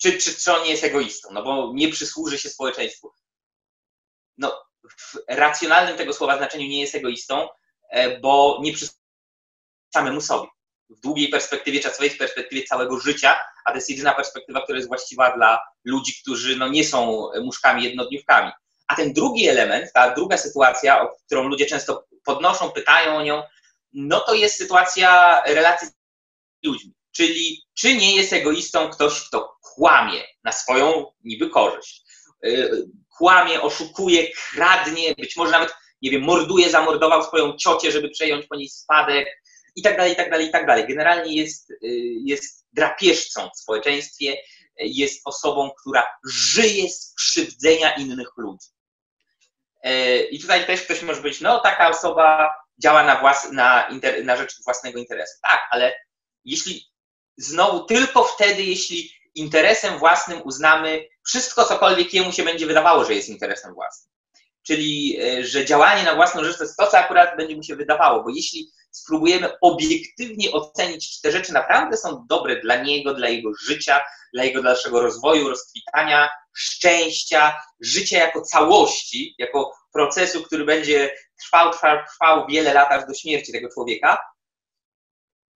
czy, 0.02 0.14
czy, 0.14 0.36
czy 0.36 0.54
on 0.54 0.64
nie 0.64 0.72
jest 0.72 0.84
egoistą, 0.84 1.30
no 1.32 1.44
bo 1.44 1.72
nie 1.76 1.90
przysłuży 1.90 2.40
się 2.40 2.50
społeczeństwu 2.50 3.12
no, 4.40 4.66
w 4.84 5.16
racjonalnym 5.28 5.98
tego 5.98 6.14
słowa 6.14 6.38
znaczeniu 6.38 6.68
nie 6.68 6.82
jest 6.82 6.96
egoistą, 6.96 7.48
bo 8.22 8.60
nie 8.62 8.74
przy 8.74 8.88
samemu 9.94 10.22
sobie. 10.22 10.48
W 10.90 11.00
długiej 11.00 11.30
perspektywie 11.30 11.80
czasowej, 11.80 12.10
w 12.10 12.18
perspektywie 12.18 12.64
całego 12.64 13.00
życia, 13.00 13.40
a 13.66 13.72
to 13.72 13.78
jest 13.78 13.90
jedyna 13.90 14.14
perspektywa, 14.14 14.62
która 14.62 14.78
jest 14.78 14.88
właściwa 14.88 15.36
dla 15.36 15.60
ludzi, 15.84 16.14
którzy 16.22 16.56
no, 16.56 16.68
nie 16.68 16.84
są 16.84 17.30
muszkami 17.44 17.84
jednodniówkami. 17.84 18.52
A 18.88 18.96
ten 18.96 19.14
drugi 19.14 19.48
element, 19.48 19.94
ta 19.94 20.16
druga 20.16 20.38
sytuacja, 20.38 21.02
o 21.02 21.16
którą 21.26 21.44
ludzie 21.44 21.66
często 21.66 22.06
podnoszą, 22.24 22.72
pytają 22.72 23.18
o 23.18 23.24
nią, 23.24 23.44
no 23.94 24.20
to 24.20 24.34
jest 24.34 24.58
sytuacja 24.58 25.42
relacji 25.46 25.88
z 25.88 26.68
ludźmi. 26.68 26.94
Czyli 27.12 27.64
czy 27.74 27.96
nie 27.96 28.16
jest 28.16 28.34
egoistą 28.34 28.90
ktoś, 28.90 29.28
kto 29.28 29.58
kłamie 29.62 30.24
na 30.44 30.52
swoją 30.52 31.06
niby 31.24 31.50
korzyść. 31.50 32.04
E, 32.44 32.50
kłamie, 33.18 33.62
oszukuje, 33.62 34.28
kradnie, 34.34 35.16
być 35.16 35.36
może 35.36 35.52
nawet, 35.52 35.74
nie 36.02 36.12
wiem, 36.12 36.22
morduje, 36.22 36.70
zamordował 36.70 37.24
swoją 37.24 37.58
ciocię, 37.58 37.92
żeby 37.92 38.10
przejąć 38.10 38.48
po 38.48 38.56
niej 38.56 38.70
spadek 38.70 39.28
i 39.76 39.82
tak 39.82 39.98
dalej, 39.98 40.14
i 40.14 40.16
tak 40.16 40.32
dalej, 40.32 40.48
i 40.48 40.52
tak 40.52 40.68
dalej. 40.68 40.88
Generalnie 40.88 41.36
jest, 41.36 41.72
y, 41.72 41.78
jest 42.26 42.66
drapieżcą 42.74 43.50
w 43.56 43.60
społeczeństwie, 43.60 44.38
jest 44.80 45.22
osobą, 45.26 45.72
która 45.82 46.08
żyje 46.26 46.90
z 46.90 47.14
krzywdzenia 47.18 47.96
innych 47.96 48.30
ludzi. 48.38 48.68
E, 49.84 50.24
I 50.24 50.40
tutaj 50.40 50.66
też 50.66 50.82
ktoś 50.82 51.02
może 51.02 51.22
być, 51.22 51.42
no 51.42 51.60
taka 51.60 51.90
osoba 51.90 52.54
działa 52.78 53.04
na, 53.04 53.20
włas, 53.20 53.52
na, 53.52 53.88
inter, 53.90 54.26
na 54.26 54.36
rzecz 54.36 54.64
własnego 54.64 55.00
interesu. 55.00 55.34
Tak, 55.42 55.68
ale 55.72 55.96
jeśli 56.46 56.86
znowu 57.38 57.86
tylko 57.86 58.24
wtedy, 58.24 58.64
jeśli 58.64 59.12
interesem 59.36 60.00
własnym 60.00 60.42
uznamy 60.44 61.08
wszystko, 61.26 61.66
cokolwiek 61.66 62.14
jemu 62.14 62.32
się 62.32 62.44
będzie 62.44 62.66
wydawało, 62.66 63.06
że 63.06 63.14
jest 63.14 63.30
interesem 63.30 63.74
własnym. 63.74 64.14
Czyli, 64.68 65.20
e, 65.22 65.44
że 65.44 65.66
działanie 65.66 66.04
na 66.04 66.16
własną 66.16 66.44
rzecz 66.44 66.58
to 66.58 66.64
jest 66.64 66.78
to, 66.78 66.88
co 66.88 66.98
akurat 66.98 67.38
będzie 67.38 67.56
mu 67.56 67.64
się 67.64 67.76
wydawało, 67.76 68.24
bo 68.24 68.30
jeśli 68.30 68.72
spróbujemy 68.92 69.60
obiektywnie 69.62 70.52
ocenić, 70.52 71.16
czy 71.16 71.22
te 71.22 71.32
rzeczy 71.32 71.54
naprawdę 71.54 71.98
są 71.98 72.26
dobre 72.30 72.62
dla 72.62 72.76
niego, 72.84 73.14
dla 73.14 73.30
jego 73.30 73.52
życia, 73.68 74.02
dla 74.34 74.44
jego 74.44 74.64
dalszego 74.64 75.02
rozwoju, 75.02 75.50
rozkwitania, 75.50 76.30
szczęścia, 76.56 77.62
życia 77.80 78.18
jako 78.18 78.42
całości, 78.42 79.36
jako 79.38 79.72
procesu, 79.94 80.44
który 80.44 80.66
będzie 80.66 81.12
trwał, 81.46 81.72
trwał, 81.74 81.98
trwał 82.06 82.48
wiele 82.48 82.74
lat 82.74 82.92
aż 82.92 83.06
do 83.08 83.14
śmierci 83.14 83.52
tego 83.52 83.70
człowieka, 83.74 84.18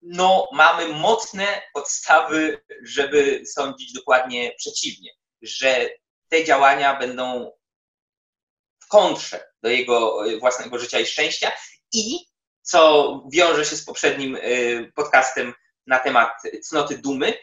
no 0.02 0.48
mamy 0.52 0.88
mocne 0.88 1.62
podstawy, 1.74 2.62
żeby 2.82 3.42
sądzić 3.46 3.92
dokładnie 3.92 4.54
przeciwnie, 4.58 5.10
że 5.42 5.88
te 6.28 6.44
działania 6.44 6.98
będą 6.98 7.52
kontrze 8.92 9.40
do 9.62 9.68
jego 9.68 10.26
e, 10.26 10.38
własnego 10.38 10.78
życia 10.78 11.00
i 11.00 11.06
szczęścia 11.06 11.52
i 11.92 12.18
co 12.62 13.22
wiąże 13.32 13.64
się 13.64 13.76
z 13.76 13.84
poprzednim 13.84 14.36
e, 14.36 14.40
podcastem 14.94 15.54
na 15.86 15.98
temat 15.98 16.30
cnoty 16.62 16.98
dumy, 16.98 17.34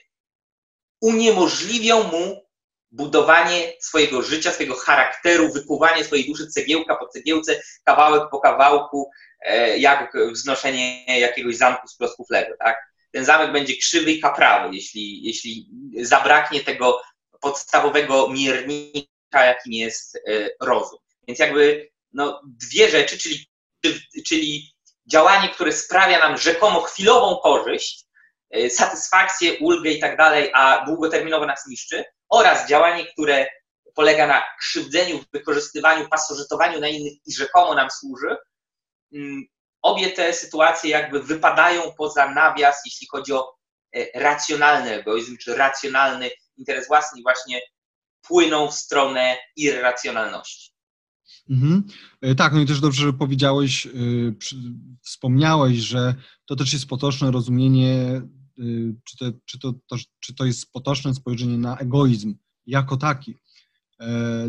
uniemożliwią 1.02 2.04
mu 2.04 2.46
budowanie 2.92 3.74
swojego 3.80 4.22
życia, 4.22 4.52
swojego 4.52 4.76
charakteru, 4.76 5.54
wykuwanie 5.54 6.04
swojej 6.04 6.28
duszy 6.28 6.48
cegiełka 6.48 6.96
po 6.96 7.08
cegiełce, 7.08 7.62
kawałek 7.84 8.24
po 8.32 8.40
kawałku, 8.40 9.12
E, 9.42 9.78
jak 9.78 10.18
wznoszenie 10.32 11.20
jakiegoś 11.20 11.58
zamku 11.58 11.88
z 11.88 11.98
klocków 11.98 12.30
Lego, 12.30 12.56
tak? 12.60 12.78
Ten 13.12 13.26
zamek 13.26 13.52
będzie 13.52 13.78
krzywy 13.78 14.12
i 14.12 14.22
kaprawy, 14.22 14.76
jeśli, 14.76 15.24
jeśli 15.24 15.70
zabraknie 16.02 16.64
tego 16.64 17.02
podstawowego 17.42 18.30
miernika, 18.30 19.46
jakim 19.46 19.74
jest 19.74 20.20
rozum. 20.62 21.00
Więc 21.30 21.40
jakby 21.40 21.90
no, 22.14 22.42
dwie 22.46 22.90
rzeczy, 22.90 23.18
czyli, 23.18 23.46
czyli 24.28 24.74
działanie, 25.12 25.50
które 25.50 25.72
sprawia 25.72 26.20
nam 26.20 26.38
rzekomo 26.38 26.82
chwilową 26.82 27.38
korzyść, 27.44 28.06
e, 28.52 28.70
satysfakcję, 28.70 29.58
ulgę 29.60 29.92
i 29.92 30.00
tak 30.00 30.18
dalej, 30.18 30.52
a 30.54 30.86
długoterminowo 30.86 31.46
nas 31.46 31.68
niszczy, 31.68 32.04
oraz 32.30 32.70
działanie, 32.70 33.06
które 33.06 33.48
polega 33.96 34.28
na 34.28 34.46
krzywdzeniu, 34.60 35.20
wykorzystywaniu, 35.34 36.10
pasożytowaniu 36.10 36.80
na 36.80 36.88
innych 36.88 37.14
i 37.26 37.34
rzekomo 37.34 37.76
nam 37.76 37.90
służy, 37.92 38.36
Mm, 39.14 39.44
obie 39.82 40.12
te 40.12 40.34
sytuacje 40.34 40.90
jakby 40.90 41.24
wypadają 41.24 41.94
poza 41.98 42.30
nawias, 42.30 42.82
jeśli 42.86 43.08
chodzi 43.12 43.34
o 43.34 43.56
e, 43.96 44.20
racjonalny 44.20 44.94
egoizm, 44.94 45.38
czy 45.38 45.56
racjonalny 45.56 46.30
interes 46.58 46.88
własny 46.88 47.20
i 47.20 47.24
właśnie 47.24 47.62
płyną 48.22 48.72
w 48.72 48.76
stronę 48.76 49.38
irracjonalności. 49.56 50.72
Mhm. 51.50 51.84
E, 52.22 52.36
tak, 52.36 52.54
no 52.54 52.60
i 52.60 52.66
też 52.66 52.80
dobrze, 52.80 53.06
że 53.06 53.14
powiedziałeś, 53.14 53.88
e, 53.88 53.90
wspomniałeś, 55.04 55.78
że 55.78 56.16
to 56.46 56.56
też 56.56 56.74
jest 56.74 56.86
potoczne 56.86 57.32
rozumienie, 57.32 58.22
czy 59.04 59.18
to, 59.18 59.26
czy, 59.46 59.60
to, 59.60 59.74
to, 59.88 59.96
czy 60.20 60.36
to 60.36 60.46
jest 60.46 60.72
potoczne 60.72 61.14
spojrzenie 61.14 61.58
na 61.58 61.78
egoizm 61.78 62.36
jako 62.66 62.98
taki. 62.98 63.36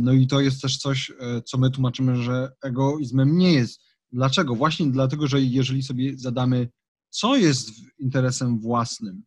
No 0.00 0.12
i 0.12 0.26
to 0.26 0.40
jest 0.40 0.62
też 0.62 0.78
coś, 0.78 1.12
co 1.44 1.58
my 1.58 1.70
tłumaczymy, 1.70 2.22
że 2.22 2.52
egoizmem 2.62 3.38
nie 3.38 3.52
jest 3.52 3.80
Dlaczego? 4.12 4.54
Właśnie 4.54 4.86
dlatego, 4.86 5.26
że 5.26 5.40
jeżeli 5.40 5.82
sobie 5.82 6.18
zadamy, 6.18 6.68
co 7.10 7.36
jest 7.36 7.70
interesem 7.98 8.60
własnym, 8.60 9.22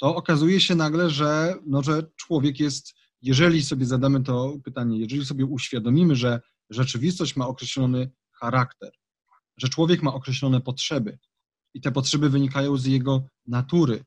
to 0.00 0.16
okazuje 0.16 0.60
się 0.60 0.74
nagle, 0.74 1.10
że, 1.10 1.54
no, 1.66 1.82
że 1.82 2.02
człowiek 2.16 2.60
jest, 2.60 2.94
jeżeli 3.22 3.62
sobie 3.62 3.86
zadamy 3.86 4.22
to 4.22 4.56
pytanie, 4.64 4.98
jeżeli 4.98 5.26
sobie 5.26 5.44
uświadomimy, 5.44 6.16
że 6.16 6.40
rzeczywistość 6.70 7.36
ma 7.36 7.48
określony 7.48 8.10
charakter, 8.32 8.90
że 9.56 9.68
człowiek 9.68 10.02
ma 10.02 10.14
określone 10.14 10.60
potrzeby 10.60 11.18
i 11.74 11.80
te 11.80 11.92
potrzeby 11.92 12.30
wynikają 12.30 12.76
z 12.76 12.86
jego 12.86 13.24
natury, 13.46 14.04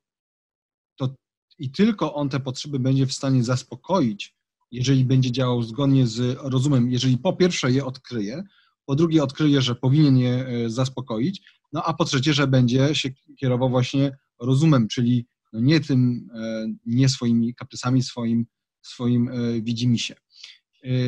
to 0.95 1.15
i 1.59 1.71
tylko 1.71 2.13
on 2.13 2.29
te 2.29 2.39
potrzeby 2.39 2.79
będzie 2.79 3.05
w 3.05 3.13
stanie 3.13 3.43
zaspokoić, 3.43 4.35
jeżeli 4.71 5.05
będzie 5.05 5.31
działał 5.31 5.63
zgodnie 5.63 6.07
z 6.07 6.37
rozumem, 6.41 6.91
jeżeli 6.91 7.17
po 7.17 7.33
pierwsze 7.33 7.71
je 7.71 7.85
odkryje, 7.85 8.43
po 8.85 8.95
drugie 8.95 9.23
odkryje, 9.23 9.61
że 9.61 9.75
powinien 9.75 10.17
je 10.17 10.47
e, 10.47 10.69
zaspokoić, 10.69 11.41
no 11.73 11.83
a 11.83 11.93
po 11.93 12.05
trzecie, 12.05 12.33
że 12.33 12.47
będzie 12.47 12.95
się 12.95 13.09
kierował 13.39 13.69
właśnie 13.69 14.17
rozumem, 14.39 14.87
czyli 14.87 15.25
no 15.53 15.59
nie 15.59 15.79
tym, 15.79 16.29
e, 16.35 16.67
nie 16.85 17.09
swoimi 17.09 17.55
kaprysami, 17.55 18.03
swoim, 18.03 18.45
swoim 18.81 19.29
e, 19.29 19.61
widzimisię. 19.61 20.15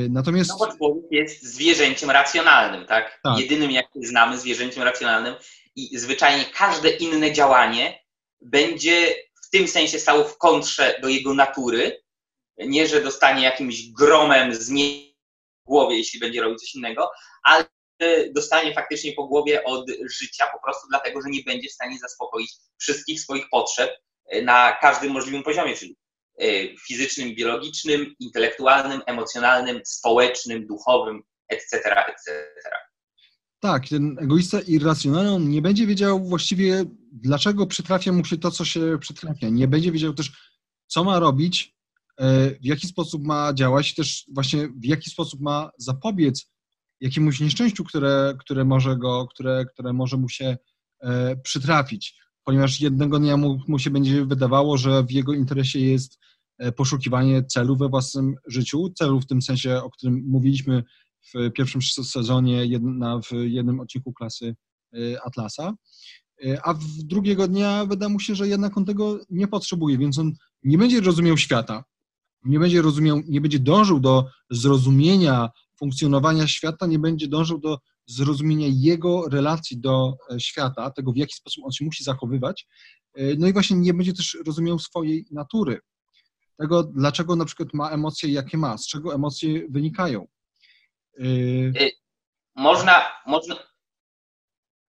Natomiast... 0.10 0.50
No 0.50 0.58
bo 0.58 0.78
człowiek 0.78 1.12
jest 1.12 1.44
zwierzęciem 1.44 2.12
racjonalnym, 2.12 2.86
tak? 2.86 3.20
tak? 3.24 3.40
Jedynym, 3.40 3.72
jak 3.72 3.86
znamy, 3.96 4.38
zwierzęciem 4.38 4.84
racjonalnym 4.84 5.36
i 5.76 5.98
zwyczajnie 5.98 6.46
każde 6.54 6.90
inne 6.90 7.34
działanie 7.34 8.00
będzie 8.42 9.16
w 9.46 9.50
tym 9.50 9.68
sensie 9.68 10.00
stało 10.00 10.24
w 10.24 10.38
kontrze 10.38 11.00
do 11.02 11.08
jego 11.08 11.34
natury, 11.34 12.04
nie, 12.58 12.88
że 12.88 13.02
dostanie 13.02 13.44
jakimś 13.44 13.92
gromem 13.92 14.56
z 14.56 14.70
nie 14.70 15.12
głowie, 15.66 15.98
jeśli 15.98 16.20
będzie 16.20 16.42
robił 16.42 16.58
coś 16.58 16.76
innego, 16.76 17.10
ale 17.44 17.66
dostanie 18.36 18.74
faktycznie 18.74 19.14
po 19.14 19.28
głowie 19.28 19.64
od 19.64 19.92
życia, 20.20 20.48
po 20.54 20.60
prostu 20.64 20.88
dlatego, 20.90 21.22
że 21.22 21.30
nie 21.30 21.44
będzie 21.44 21.70
w 21.70 21.74
stanie 21.74 22.00
zaspokoić 22.00 22.52
wszystkich 22.78 23.22
swoich 23.22 23.50
potrzeb 23.50 23.92
na 24.44 24.78
każdym 24.82 25.12
możliwym 25.12 25.44
poziomie, 25.44 25.76
czyli 25.76 25.92
e, 25.92 25.96
fizycznym, 26.88 27.36
biologicznym, 27.36 28.16
intelektualnym, 28.20 29.02
emocjonalnym, 29.06 29.82
społecznym, 29.86 30.68
duchowym, 30.68 31.22
etc., 31.50 31.78
etc. 32.08 32.32
Tak, 33.60 33.88
ten 33.88 34.18
egoista 34.20 34.60
irracjonalny, 34.62 35.32
on 35.32 35.50
nie 35.50 35.62
będzie 35.62 35.88
wiedział 35.88 36.20
właściwie, 36.20 36.86
dlaczego 37.12 37.68
przytrafia 37.68 38.12
mu 38.12 38.26
się 38.26 38.38
to, 38.38 38.52
co 38.52 38.66
się 38.66 38.98
przytrafia. 39.02 39.50
Nie 39.50 39.68
będzie 39.68 39.92
wiedział 39.92 40.14
też, 40.14 40.32
co 40.88 41.04
ma 41.04 41.20
robić, 41.20 41.76
e, 42.18 42.50
w 42.50 42.66
jaki 42.66 42.88
sposób 42.88 43.26
ma 43.26 43.54
działać, 43.54 43.96
też 43.96 44.26
właśnie 44.34 44.68
w 44.68 44.86
jaki 44.86 45.10
sposób 45.10 45.42
ma 45.42 45.72
zapobiec 45.78 46.52
jakiemuś 47.02 47.40
nieszczęściu, 47.40 47.84
które, 47.84 48.34
które, 48.40 48.66
może, 48.66 48.98
go, 48.98 49.28
które, 49.28 49.66
które 49.66 49.94
może 49.94 50.18
mu 50.18 50.30
się 50.30 50.58
e, 51.02 51.36
przytrafić, 51.36 52.22
ponieważ 52.44 52.82
jednego 52.82 53.20
dnia 53.20 53.38
mu, 53.38 53.60
mu 53.68 53.80
się 53.80 53.90
będzie 53.90 54.26
wydawało, 54.26 54.78
że 54.78 55.04
w 55.04 55.12
jego 55.12 55.34
interesie 55.34 55.80
jest 55.80 56.20
e, 56.58 56.72
poszukiwanie 56.72 57.44
celu 57.44 57.76
we 57.76 57.90
własnym 57.90 58.36
życiu, 58.48 58.90
celu 58.90 59.22
w 59.22 59.28
tym 59.28 59.42
sensie, 59.42 59.78
o 59.84 59.90
którym 59.90 60.24
mówiliśmy 60.28 60.84
w 61.34 61.52
pierwszym 61.52 61.82
sezonie 61.82 62.66
jedna, 62.66 63.20
w 63.20 63.32
jednym 63.32 63.80
odcinku 63.80 64.14
klasy 64.14 64.56
y, 64.96 65.22
Atlasa, 65.24 65.74
y, 66.46 66.62
a 66.64 66.74
w 66.74 66.86
drugiego 67.04 67.48
dnia 67.48 67.86
wyda 67.86 68.10
mu 68.10 68.20
się, 68.20 68.36
że 68.36 68.48
jednak 68.48 68.78
on 68.78 68.86
tego 68.86 69.20
nie 69.30 69.48
potrzebuje, 69.48 69.98
więc 69.98 70.20
on 70.20 70.32
nie 70.64 70.78
będzie 70.78 71.02
rozumiał 71.02 71.38
świata, 71.38 71.84
nie 72.44 72.60
będzie 72.60 72.82
rozumiał, 72.82 73.22
nie 73.28 73.42
będzie 73.42 73.60
dążył 73.60 74.00
do 74.00 74.26
zrozumienia 74.50 75.50
funkcjonowania 75.80 76.48
świata, 76.48 76.86
nie 76.88 77.00
będzie 77.00 77.28
dążył 77.28 77.60
do 77.60 77.80
zrozumienia 78.12 78.68
jego 78.72 79.30
relacji 79.30 79.78
do 79.78 80.14
e, 80.32 80.40
świata, 80.40 80.92
tego 80.92 81.12
w 81.12 81.18
jaki 81.18 81.34
sposób 81.34 81.66
on 81.66 81.72
się 81.72 81.86
musi 81.86 82.04
zachowywać, 82.04 82.68
y, 83.20 83.36
no 83.40 83.48
i 83.48 83.54
właśnie 83.54 83.78
nie 83.78 83.94
będzie 83.94 84.14
też 84.14 84.38
rozumiał 84.46 84.80
swojej 84.80 85.26
natury, 85.32 85.80
tego 86.60 86.84
dlaczego 86.84 87.36
na 87.36 87.46
przykład 87.46 87.74
ma 87.74 87.90
emocje, 87.90 88.32
jakie 88.32 88.58
ma, 88.58 88.78
z 88.78 88.88
czego 88.88 89.16
emocje 89.16 89.68
wynikają. 89.70 90.28
Yy... 91.18 91.92
Można, 92.56 93.12
można, 93.28 93.56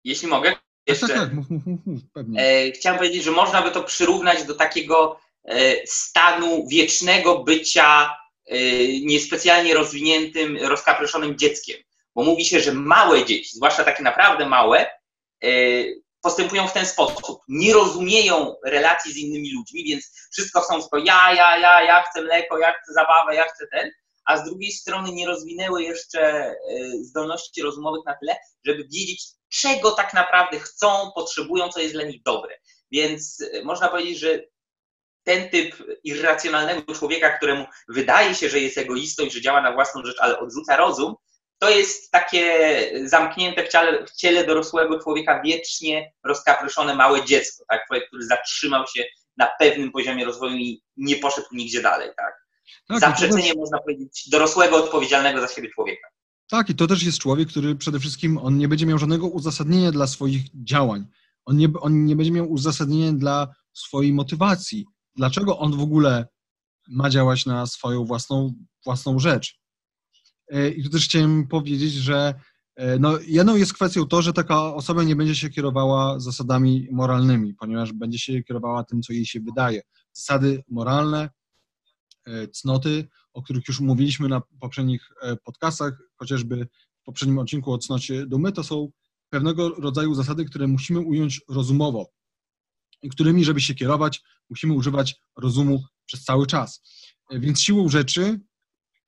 jeśli 0.05 0.29
mogę, 0.29 0.51
tak, 0.51 0.63
jeszcze. 0.87 1.09
Tak, 1.09 1.17
tak, 1.17 1.33
mów, 1.33 1.51
mów, 1.51 1.81
mów, 1.87 2.03
pewnie. 2.13 2.41
E, 2.41 2.73
chciałem 2.73 2.99
powiedzieć, 2.99 3.25
że 3.25 3.31
można 3.31 3.63
by 3.63 3.71
to 3.71 3.83
przyrównać 3.83 4.45
do 4.45 4.55
takiego 4.55 5.21
e, 5.45 5.87
stanu 5.87 6.69
wiecznego 6.69 7.45
bycia 7.45 8.17
e, 8.47 8.59
niespecjalnie 9.01 9.75
rozwiniętym, 9.75 10.57
rozkapryszonym 10.57 11.39
dzieckiem. 11.39 11.77
Bo 12.15 12.23
mówi 12.23 12.45
się, 12.45 12.61
że 12.61 12.73
małe 12.73 13.25
dzieci, 13.25 13.57
zwłaszcza 13.57 13.85
takie 13.85 14.03
naprawdę 14.03 14.49
małe, 14.49 14.87
e, 15.45 15.49
postępują 16.23 16.69
w 16.69 16.73
ten 16.73 16.87
sposób. 16.87 17.39
Nie 17.49 17.75
rozumieją 17.75 18.55
relacji 18.65 19.13
z 19.13 19.17
innymi 19.17 19.55
ludźmi, 19.55 19.85
więc 19.85 20.29
wszystko 20.33 20.61
chcą 20.61 20.81
tylko 20.81 20.99
ja, 20.99 21.35
ja, 21.35 21.59
ja, 21.59 21.83
ja 21.83 22.03
chcę 22.03 22.23
mleko, 22.23 22.59
ja 22.59 22.73
chcę 22.73 22.93
zabawę, 22.93 23.35
ja 23.35 23.45
chcę 23.45 23.67
ten 23.73 23.91
a 24.25 24.37
z 24.37 24.45
drugiej 24.45 24.73
strony 24.73 25.13
nie 25.13 25.27
rozwinęły 25.27 25.83
jeszcze 25.83 26.21
e, 26.21 26.57
zdolności 27.03 27.63
rozumowych 27.63 28.05
na 28.07 28.15
tyle, 28.15 28.37
żeby 28.67 28.85
wiedzieć, 28.85 29.27
czego 29.49 29.91
tak 29.91 30.15
naprawdę 30.15 30.59
chcą, 30.59 31.13
potrzebują, 31.15 31.69
co 31.69 31.81
jest 31.81 31.95
dla 31.95 32.05
nich 32.05 32.23
dobre. 32.23 32.59
Więc 32.91 33.41
e, 33.53 33.65
można 33.65 33.89
powiedzieć, 33.89 34.19
że 34.19 34.41
ten 35.25 35.51
typ 35.51 35.77
irracjonalnego 36.05 36.95
człowieka, 36.95 37.37
któremu 37.37 37.67
wydaje 37.89 38.35
się, 38.35 38.49
że 38.49 38.61
jest 38.61 38.79
egoistą 38.79 39.25
i 39.25 39.31
że 39.31 39.41
działa 39.41 39.63
na 39.63 39.73
własną 39.73 40.05
rzecz, 40.05 40.17
ale 40.21 40.39
odrzuca 40.39 40.77
rozum, 40.77 41.15
to 41.65 41.71
jest 41.71 42.11
takie 42.11 42.71
zamknięte 43.05 43.65
w 43.65 43.69
ciele, 43.69 44.07
w 44.07 44.13
ciele 44.13 44.47
dorosłego 44.47 45.01
człowieka 45.03 45.43
wiecznie 45.45 46.13
rozkapryszone 46.25 46.95
małe 46.95 47.25
dziecko, 47.25 47.65
tak? 47.69 47.87
człowiek, 47.87 48.09
który 48.09 48.27
zatrzymał 48.27 48.85
się 48.97 49.05
na 49.37 49.49
pewnym 49.59 49.93
poziomie 49.93 50.25
rozwoju 50.25 50.57
i 50.57 50.83
nie 50.97 51.17
poszedł 51.17 51.47
nigdzie 51.53 51.83
dalej. 51.83 52.11
Tak? 52.17 52.35
tak, 52.89 53.01
zaprzeczenie, 53.01 53.49
też... 53.49 53.57
można 53.57 53.79
powiedzieć, 53.79 54.29
dorosłego, 54.31 54.85
odpowiedzialnego 54.85 55.41
za 55.41 55.49
siebie 55.49 55.71
człowieka. 55.75 56.09
Tak, 56.51 56.71
i 56.71 56.75
to 56.75 56.87
też 56.87 57.03
jest 57.03 57.19
człowiek, 57.19 57.49
który 57.49 57.77
przede 57.77 58.01
wszystkim 58.01 58.39
on 58.39 58.59
nie 58.59 58.69
będzie 58.69 58.87
miał 58.87 58.99
żadnego 58.99 59.27
uzasadnienia 59.27 59.93
dla 59.93 60.07
swoich 60.07 60.43
działań. 60.65 61.07
On 61.45 61.57
nie, 61.57 61.69
on 61.81 62.05
nie 62.05 62.17
będzie 62.17 62.33
miał 62.33 62.51
uzasadnienia 62.51 63.13
dla 63.13 63.55
swojej 63.73 64.13
motywacji. 64.13 64.87
Dlaczego 65.17 65.59
on 65.59 65.77
w 65.77 65.83
ogóle 65.83 66.27
ma 66.89 67.11
działać 67.11 67.47
na 67.47 67.67
swoją 67.67 68.05
własną, 68.05 68.55
własną 68.85 69.19
rzecz? 69.19 69.64
E, 70.49 70.69
I 70.69 70.83
tu 70.83 70.91
też 70.91 71.05
chciałem 71.05 71.47
powiedzieć, 71.47 71.93
że 71.93 72.35
e, 72.77 72.99
no, 72.99 73.19
jedną 73.27 73.57
jest 73.57 73.75
kwestią 73.75 74.07
to, 74.07 74.23
że 74.23 74.33
taka 74.33 74.75
osoba 74.75 75.03
nie 75.03 75.17
będzie 75.17 75.35
się 75.35 75.51
kierowała 75.51 76.21
zasadami 76.21 76.89
moralnymi, 76.93 77.55
ponieważ 77.55 77.93
będzie 77.93 78.19
się 78.19 78.43
kierowała 78.43 78.85
tym, 78.85 79.03
co 79.03 79.13
jej 79.13 79.27
się 79.27 79.41
wydaje. 79.41 79.83
Zasady 80.13 80.63
moralne 80.69 81.29
E, 82.27 82.49
cnoty, 82.49 83.09
o 83.33 83.43
których 83.43 83.69
już 83.69 83.81
mówiliśmy 83.81 84.29
na 84.29 84.43
poprzednich 84.61 85.09
podcastach, 85.45 85.99
chociażby 86.17 86.69
w 87.03 87.05
poprzednim 87.05 87.39
odcinku 87.39 87.73
o 87.73 87.79
cnocie 87.79 88.27
dumy, 88.27 88.53
to 88.53 88.65
są 88.65 88.89
pewnego 89.31 89.69
rodzaju 89.69 90.15
zasady, 90.15 90.45
które 90.45 90.67
musimy 90.67 91.01
ująć 91.01 91.41
rozumowo 91.49 92.11
i 93.03 93.11
którymi, 93.11 93.45
żeby 93.45 93.61
się 93.61 93.75
kierować, 93.75 94.23
musimy 94.51 94.75
używać 94.75 95.17
rozumu 95.37 95.83
przez 96.07 96.25
cały 96.25 96.47
czas. 96.47 96.83
Więc 97.31 97.61
siłą 97.61 97.89
rzeczy 97.89 98.41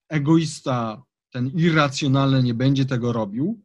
egoista, 0.08 1.02
ten 1.36 1.50
irracjonalny 1.54 2.42
nie 2.42 2.54
będzie 2.54 2.84
tego 2.84 3.12
robił. 3.12 3.62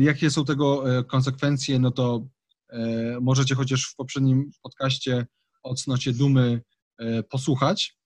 Jakie 0.00 0.30
są 0.30 0.44
tego 0.44 0.84
konsekwencje, 1.08 1.78
no 1.78 1.90
to 1.90 2.26
możecie 3.20 3.54
chociaż 3.54 3.84
w 3.84 3.96
poprzednim 3.96 4.50
podcaście 4.62 5.26
o 5.62 5.74
cnocie 5.74 6.12
dumy 6.12 6.62
posłuchać. 7.30 7.98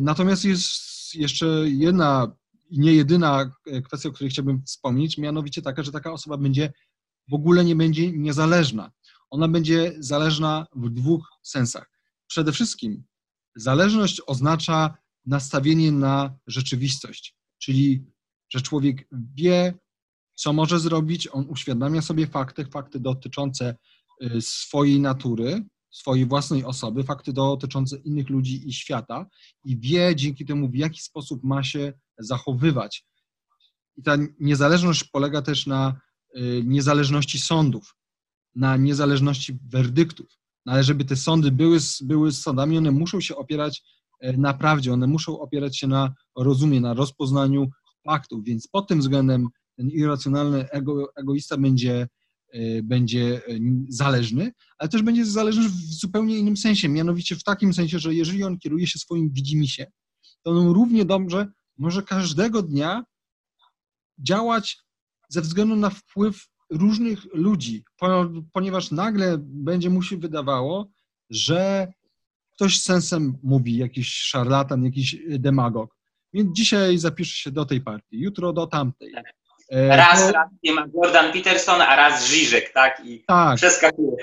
Natomiast 0.00 0.44
jest 0.44 0.70
jeszcze 1.14 1.46
jedna, 1.66 2.36
nie 2.70 2.92
jedyna 2.92 3.52
kwestia, 3.84 4.08
o 4.08 4.12
której 4.12 4.30
chciałbym 4.30 4.62
wspomnieć, 4.62 5.18
mianowicie 5.18 5.62
taka, 5.62 5.82
że 5.82 5.92
taka 5.92 6.12
osoba 6.12 6.36
będzie 6.36 6.72
w 7.30 7.34
ogóle 7.34 7.64
nie 7.64 7.76
będzie 7.76 8.12
niezależna. 8.12 8.92
Ona 9.30 9.48
będzie 9.48 9.94
zależna 9.98 10.66
w 10.76 10.90
dwóch 10.90 11.28
sensach. 11.42 11.90
Przede 12.26 12.52
wszystkim 12.52 13.04
zależność 13.56 14.20
oznacza 14.26 14.94
nastawienie 15.26 15.92
na 15.92 16.34
rzeczywistość, 16.46 17.37
czyli 17.58 18.04
że 18.50 18.60
człowiek 18.60 19.08
wie, 19.34 19.74
co 20.34 20.52
może 20.52 20.80
zrobić, 20.80 21.28
on 21.32 21.46
uświadamia 21.48 22.02
sobie 22.02 22.26
fakty, 22.26 22.66
fakty 22.66 23.00
dotyczące 23.00 23.76
y, 24.22 24.40
swojej 24.40 25.00
natury, 25.00 25.64
swojej 25.90 26.26
własnej 26.26 26.64
osoby, 26.64 27.04
fakty 27.04 27.32
dotyczące 27.32 27.96
innych 27.96 28.30
ludzi 28.30 28.68
i 28.68 28.72
świata 28.72 29.26
i 29.64 29.80
wie 29.80 30.16
dzięki 30.16 30.44
temu, 30.44 30.68
w 30.68 30.74
jaki 30.74 31.00
sposób 31.00 31.44
ma 31.44 31.62
się 31.62 31.92
zachowywać. 32.18 33.04
I 33.96 34.02
ta 34.02 34.16
niezależność 34.40 35.04
polega 35.04 35.42
też 35.42 35.66
na 35.66 36.00
y, 36.36 36.62
niezależności 36.64 37.38
sądów, 37.38 37.94
na 38.54 38.76
niezależności 38.76 39.58
werdyktów. 39.68 40.26
No 40.66 40.72
ale 40.72 40.84
żeby 40.84 41.04
te 41.04 41.16
sądy 41.16 41.50
były, 41.50 41.78
były 42.00 42.32
sądami, 42.32 42.78
one 42.78 42.90
muszą 42.90 43.20
się 43.20 43.36
opierać 43.36 43.82
na 44.22 44.54
prawdzie, 44.54 44.92
one 44.92 45.06
muszą 45.06 45.40
opierać 45.40 45.78
się 45.78 45.86
na 45.86 46.14
rozumie, 46.36 46.80
na 46.80 46.94
rozpoznaniu 46.94 47.68
faktów, 48.04 48.44
więc 48.44 48.68
pod 48.68 48.88
tym 48.88 49.00
względem 49.00 49.48
ten 49.76 49.90
irracjonalny 49.90 50.70
ego, 50.70 51.14
egoista 51.16 51.56
będzie 51.56 52.08
Y, 52.54 52.82
będzie 52.84 53.48
y, 53.48 53.60
zależny, 53.88 54.52
ale 54.78 54.88
też 54.88 55.02
będzie 55.02 55.26
zależny 55.26 55.68
w 55.68 55.72
zupełnie 55.72 56.38
innym 56.38 56.56
sensie, 56.56 56.88
mianowicie 56.88 57.36
w 57.36 57.42
takim 57.42 57.74
sensie, 57.74 57.98
że 57.98 58.14
jeżeli 58.14 58.44
on 58.44 58.58
kieruje 58.58 58.86
się 58.86 58.98
swoim 58.98 59.30
widzimisię, 59.30 59.86
to 60.42 60.50
on 60.50 60.68
równie 60.68 61.04
dobrze 61.04 61.46
może 61.78 62.02
każdego 62.02 62.62
dnia 62.62 63.04
działać 64.18 64.78
ze 65.28 65.40
względu 65.40 65.76
na 65.76 65.90
wpływ 65.90 66.48
różnych 66.70 67.34
ludzi, 67.34 67.84
ponieważ 68.52 68.90
nagle 68.90 69.38
będzie 69.40 69.90
mu 69.90 70.02
się 70.02 70.16
wydawało, 70.16 70.90
że 71.30 71.92
ktoś 72.58 72.80
sensem 72.80 73.38
mówi, 73.42 73.76
jakiś 73.76 74.14
szarlatan, 74.14 74.84
jakiś 74.84 75.16
demagog. 75.28 75.96
Więc 76.32 76.56
dzisiaj 76.56 76.98
zapisze 76.98 77.36
się 77.36 77.50
do 77.50 77.64
tej 77.64 77.80
partii, 77.80 78.20
jutro 78.20 78.52
do 78.52 78.66
tamtej. 78.66 79.12
Tak. 79.12 79.24
E, 79.70 79.96
raz 79.96 80.26
to... 80.26 80.32
rację 80.32 80.74
ma 80.74 80.86
Jordan 80.94 81.32
Peterson, 81.32 81.80
a 81.80 81.96
raz 81.96 82.28
Żyżek, 82.28 82.72
tak? 82.74 83.02
I 83.04 83.24
tak. 83.26 83.56
przeskakuje. 83.56 84.16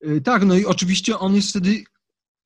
E, 0.00 0.20
tak, 0.20 0.44
no 0.44 0.54
i 0.54 0.64
oczywiście 0.64 1.18
on 1.18 1.34
jest 1.34 1.50
wtedy 1.50 1.84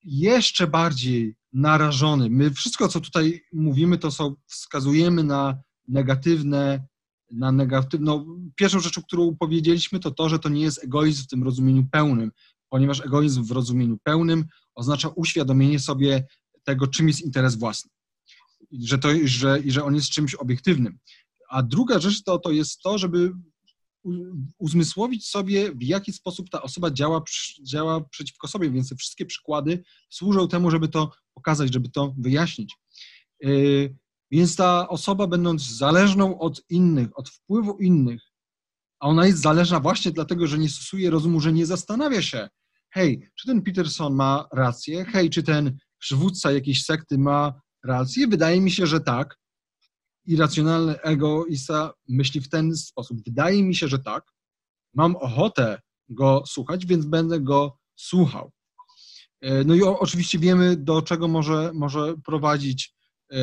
jeszcze 0.05 0.67
bardziej 0.67 1.37
narażony. 1.53 2.31
My 2.31 2.51
wszystko, 2.51 2.89
co 2.89 3.01
tutaj 3.01 3.41
mówimy, 3.53 3.99
to 3.99 4.11
są, 4.11 4.35
wskazujemy 4.47 5.25
na 5.25 5.59
negatywne, 5.89 6.87
na 7.31 7.53
negatywną. 7.53 8.27
Pierwszą 8.57 8.81
rzeczą, 8.81 9.03
którą 9.03 9.37
powiedzieliśmy, 9.37 10.01
to 10.01 10.11
to, 10.11 10.29
że 10.29 10.39
to 10.39 10.49
nie 10.49 10.63
jest 10.63 10.85
egoizm 10.85 11.25
w 11.25 11.29
tym 11.29 11.43
rozumieniu 11.43 11.87
pełnym. 11.93 12.33
ponieważ 12.71 13.01
egoizm 13.01 13.45
w 13.45 13.51
rozumieniu 13.51 13.99
pełnym 14.05 14.45
oznacza 14.79 15.09
uświadomienie 15.09 15.81
sobie 15.81 16.27
tego, 16.65 16.87
czym 16.87 17.09
jest 17.09 17.21
interes 17.21 17.55
własny. 17.55 17.91
Że, 18.73 18.99
to, 18.99 19.09
że, 19.25 19.59
że 19.67 19.85
on 19.85 19.95
jest 19.95 20.11
czymś 20.11 20.35
obiektywnym. 20.35 20.99
A 21.51 21.63
druga 21.63 21.99
rzecz 21.99 22.23
to, 22.23 22.39
to 22.39 22.51
jest 22.51 22.81
to, 22.83 22.99
żeby 22.99 23.33
uzmysłowić 24.59 25.29
sobie, 25.29 25.73
w 25.73 25.83
jaki 25.83 26.13
sposób 26.13 26.51
ta 26.51 26.63
osoba 26.63 26.91
działa, 26.91 27.23
działa 27.63 28.01
przeciwko 28.01 28.49
sobie, 28.49 28.71
więc 28.71 28.89
te 28.89 28.97
wszystkie 28.97 29.27
przykłady 29.27 29.83
służą 30.11 30.49
temu, 30.49 30.71
żeby 30.71 30.89
to 30.89 31.13
pokazać, 31.35 31.73
żeby 31.73 31.89
to 31.89 32.15
wyjaśnić. 32.19 32.77
Yy, 33.41 33.97
więc 34.31 34.57
ta 34.57 34.89
osoba, 34.89 35.27
będąc 35.27 35.63
zależną 35.63 36.39
od 36.39 36.63
innych, 36.71 37.19
od 37.19 37.29
wpływu 37.29 37.79
innych, 37.79 38.23
a 39.01 39.07
ona 39.09 39.27
jest 39.27 39.41
zależna 39.41 39.81
właśnie 39.81 40.13
dlatego, 40.13 40.47
że 40.47 40.59
nie 40.59 40.69
stosuje 40.69 41.11
rozumu, 41.11 41.41
że 41.41 41.53
nie 41.53 41.67
zastanawia 41.67 42.23
się, 42.23 42.49
hej, 42.91 43.31
czy 43.35 43.47
ten 43.47 43.63
Peterson 43.63 44.15
ma 44.15 44.49
rację, 44.53 45.05
hej, 45.05 45.31
czy 45.31 45.43
ten 45.43 45.79
przywódca 45.99 46.53
jakiejś 46.53 46.85
sekty 46.85 47.19
ma 47.19 47.61
rację? 47.85 48.29
Wydaje 48.29 48.61
mi 48.61 48.71
się, 48.71 48.87
że 48.87 49.01
tak. 49.01 49.39
Irracjonalny 50.27 51.01
egoista 51.01 51.95
myśli 52.09 52.41
w 52.41 52.49
ten 52.49 52.77
sposób. 52.77 53.19
Wydaje 53.25 53.63
mi 53.63 53.75
się, 53.75 53.89
że 53.89 53.99
tak. 53.99 54.25
Mam 54.95 55.17
ochotę 55.17 55.81
go 56.09 56.43
słuchać, 56.47 56.87
więc 56.87 57.07
będę 57.07 57.41
go 57.41 57.79
słuchał. 57.97 58.53
E, 59.41 59.65
no 59.65 59.75
i 59.75 59.83
oczywiście 59.83 60.39
wiemy, 60.39 60.77
do 60.77 61.03
czego 61.03 61.29
może, 61.29 61.71
może 61.75 62.15
prowadzić 62.25 62.95
e, 63.33 63.39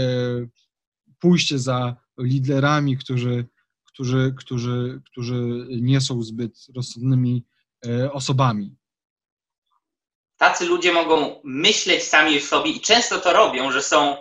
pójście 1.20 1.60
za 1.60 1.96
liderami, 2.20 2.98
którzy, 2.98 3.46
którzy, 3.84 4.34
którzy, 4.38 5.02
którzy 5.06 5.68
nie 5.82 6.02
są 6.02 6.24
zbyt 6.24 6.66
rozsądnymi 6.76 7.46
e, 7.86 8.12
osobami. 8.12 8.76
Tacy 10.38 10.66
ludzie 10.66 10.94
mogą 10.94 11.42
myśleć 11.44 12.04
sami 12.04 12.38
o 12.38 12.42
sobie 12.42 12.72
i 12.72 12.82
często 12.82 13.20
to 13.20 13.34
robią, 13.34 13.72
że 13.72 13.82
są 13.82 14.18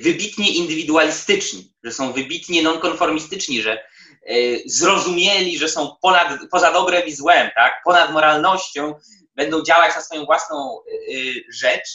wybitnie 0.00 0.54
indywidualistyczni, 0.54 1.72
że 1.84 1.92
są 1.92 2.12
wybitnie 2.12 2.62
nonkonformistyczni, 2.62 3.62
że 3.62 3.84
zrozumieli, 4.66 5.58
że 5.58 5.68
są 5.68 5.96
ponad, 6.02 6.28
poza 6.50 6.72
dobrem 6.72 7.06
i 7.06 7.12
złem, 7.12 7.50
tak? 7.54 7.72
ponad 7.84 8.12
moralnością, 8.12 8.94
będą 9.34 9.62
działać 9.62 9.94
na 9.94 10.00
swoją 10.00 10.24
własną 10.24 10.78
rzecz, 11.54 11.88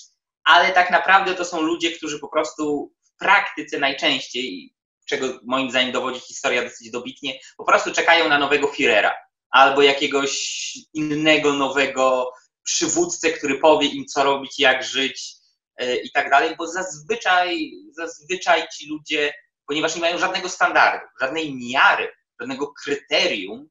ale 0.43 0.71
tak 0.71 0.91
naprawdę 0.91 1.35
to 1.35 1.45
są 1.45 1.61
ludzie, 1.61 1.91
którzy 1.91 2.19
po 2.19 2.27
prostu 2.27 2.93
praktyce 3.19 3.79
najczęściej, 3.79 4.73
czego 5.09 5.39
moim 5.43 5.69
zdaniem 5.69 5.91
dowodzi 5.91 6.19
historia 6.19 6.63
dosyć 6.63 6.91
dobitnie, 6.91 7.39
po 7.57 7.65
prostu 7.65 7.91
czekają 7.91 8.29
na 8.29 8.39
nowego 8.39 8.67
Führera 8.67 9.11
albo 9.49 9.81
jakiegoś 9.81 10.73
innego 10.93 11.53
nowego 11.53 12.31
przywódcę, 12.69 13.31
który 13.31 13.59
powie 13.59 13.87
im, 13.87 14.05
co 14.05 14.23
robić, 14.23 14.59
jak 14.59 14.83
żyć 14.83 15.33
e, 15.77 15.95
i 15.95 16.11
tak 16.11 16.29
dalej, 16.29 16.55
bo 16.57 16.67
zazwyczaj, 16.67 17.71
zazwyczaj 17.97 18.67
ci 18.67 18.89
ludzie, 18.89 19.33
ponieważ 19.67 19.95
nie 19.95 20.01
mają 20.01 20.17
żadnego 20.17 20.49
standardu, 20.49 21.07
żadnej 21.21 21.55
miary, 21.55 22.11
żadnego 22.39 22.73
kryterium, 22.83 23.69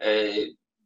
e, 0.00 0.08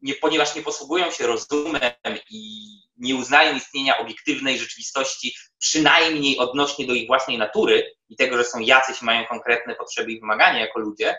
nie, 0.02 0.14
ponieważ 0.14 0.54
nie 0.54 0.62
posługują 0.62 1.10
się 1.10 1.26
rozumem 1.26 2.18
i 2.30 2.68
nie 2.96 3.14
uznają 3.14 3.56
istnienia 3.56 3.98
obiektywnej 3.98 4.58
rzeczywistości, 4.58 5.34
przynajmniej 5.58 6.38
odnośnie 6.38 6.86
do 6.86 6.94
ich 6.94 7.06
własnej 7.06 7.38
natury 7.38 7.94
i 8.08 8.16
tego, 8.16 8.36
że 8.36 8.44
są 8.44 8.58
jacyś 8.58 9.02
mają 9.02 9.26
konkretne 9.26 9.74
potrzeby 9.74 10.12
i 10.12 10.20
wymagania 10.20 10.60
jako 10.60 10.78
ludzie, 10.78 11.16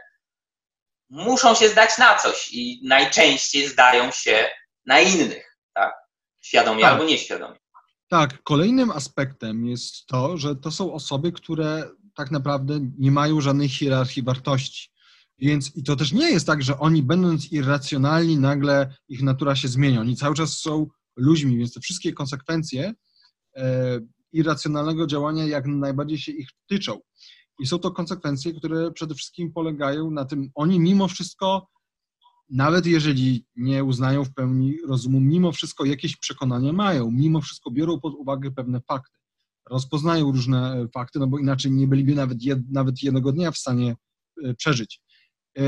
muszą 1.09 1.55
się 1.55 1.69
zdać 1.69 1.97
na 1.97 2.17
coś 2.17 2.49
i 2.51 2.81
najczęściej 2.83 3.67
zdają 3.67 4.11
się 4.11 4.49
na 4.85 4.99
innych, 4.99 5.57
tak? 5.73 6.04
Świadomie 6.45 6.81
tak. 6.81 6.91
albo 6.91 7.05
nieświadomie. 7.05 7.57
Tak, 8.07 8.43
kolejnym 8.43 8.91
aspektem 8.91 9.65
jest 9.65 10.05
to, 10.05 10.37
że 10.37 10.55
to 10.55 10.71
są 10.71 10.93
osoby, 10.93 11.31
które 11.31 11.89
tak 12.15 12.31
naprawdę 12.31 12.79
nie 12.99 13.11
mają 13.11 13.41
żadnej 13.41 13.69
hierarchii 13.69 14.23
wartości. 14.23 14.89
Więc 15.39 15.75
i 15.75 15.83
to 15.83 15.95
też 15.95 16.11
nie 16.11 16.31
jest 16.31 16.47
tak, 16.47 16.63
że 16.63 16.79
oni 16.79 17.03
będąc 17.03 17.51
irracjonalni, 17.51 18.37
nagle 18.37 18.95
ich 19.07 19.21
natura 19.21 19.55
się 19.55 19.67
zmienia. 19.67 20.01
Oni 20.01 20.15
cały 20.15 20.35
czas 20.35 20.57
są 20.57 20.87
ludźmi, 21.15 21.57
więc 21.57 21.73
te 21.73 21.79
wszystkie 21.79 22.13
konsekwencje 22.13 22.93
e, 23.55 23.99
irracjonalnego 24.31 25.07
działania 25.07 25.45
jak 25.45 25.65
najbardziej 25.65 26.17
się 26.17 26.31
ich 26.31 26.49
tyczą. 26.69 26.99
I 27.59 27.67
są 27.67 27.79
to 27.79 27.91
konsekwencje, 27.91 28.53
które 28.53 28.91
przede 28.91 29.15
wszystkim 29.15 29.53
polegają 29.53 30.11
na 30.11 30.25
tym, 30.25 30.49
oni 30.55 30.79
mimo 30.79 31.07
wszystko, 31.07 31.67
nawet 32.49 32.85
jeżeli 32.85 33.45
nie 33.55 33.83
uznają 33.83 34.25
w 34.25 34.33
pełni 34.33 34.77
rozumu, 34.87 35.19
mimo 35.19 35.51
wszystko 35.51 35.85
jakieś 35.85 36.17
przekonania 36.17 36.73
mają, 36.73 37.11
mimo 37.11 37.41
wszystko 37.41 37.71
biorą 37.71 37.99
pod 37.99 38.13
uwagę 38.13 38.51
pewne 38.51 38.81
fakty, 38.81 39.17
rozpoznają 39.69 40.31
różne 40.31 40.87
fakty, 40.93 41.19
no 41.19 41.27
bo 41.27 41.39
inaczej 41.39 41.71
nie 41.71 41.87
byliby 41.87 42.15
nawet, 42.15 42.43
jed, 42.43 42.59
nawet 42.71 43.03
jednego 43.03 43.31
dnia 43.31 43.51
w 43.51 43.57
stanie 43.57 43.95
e, 44.43 44.53
przeżyć. 44.53 45.01
E, 45.57 45.61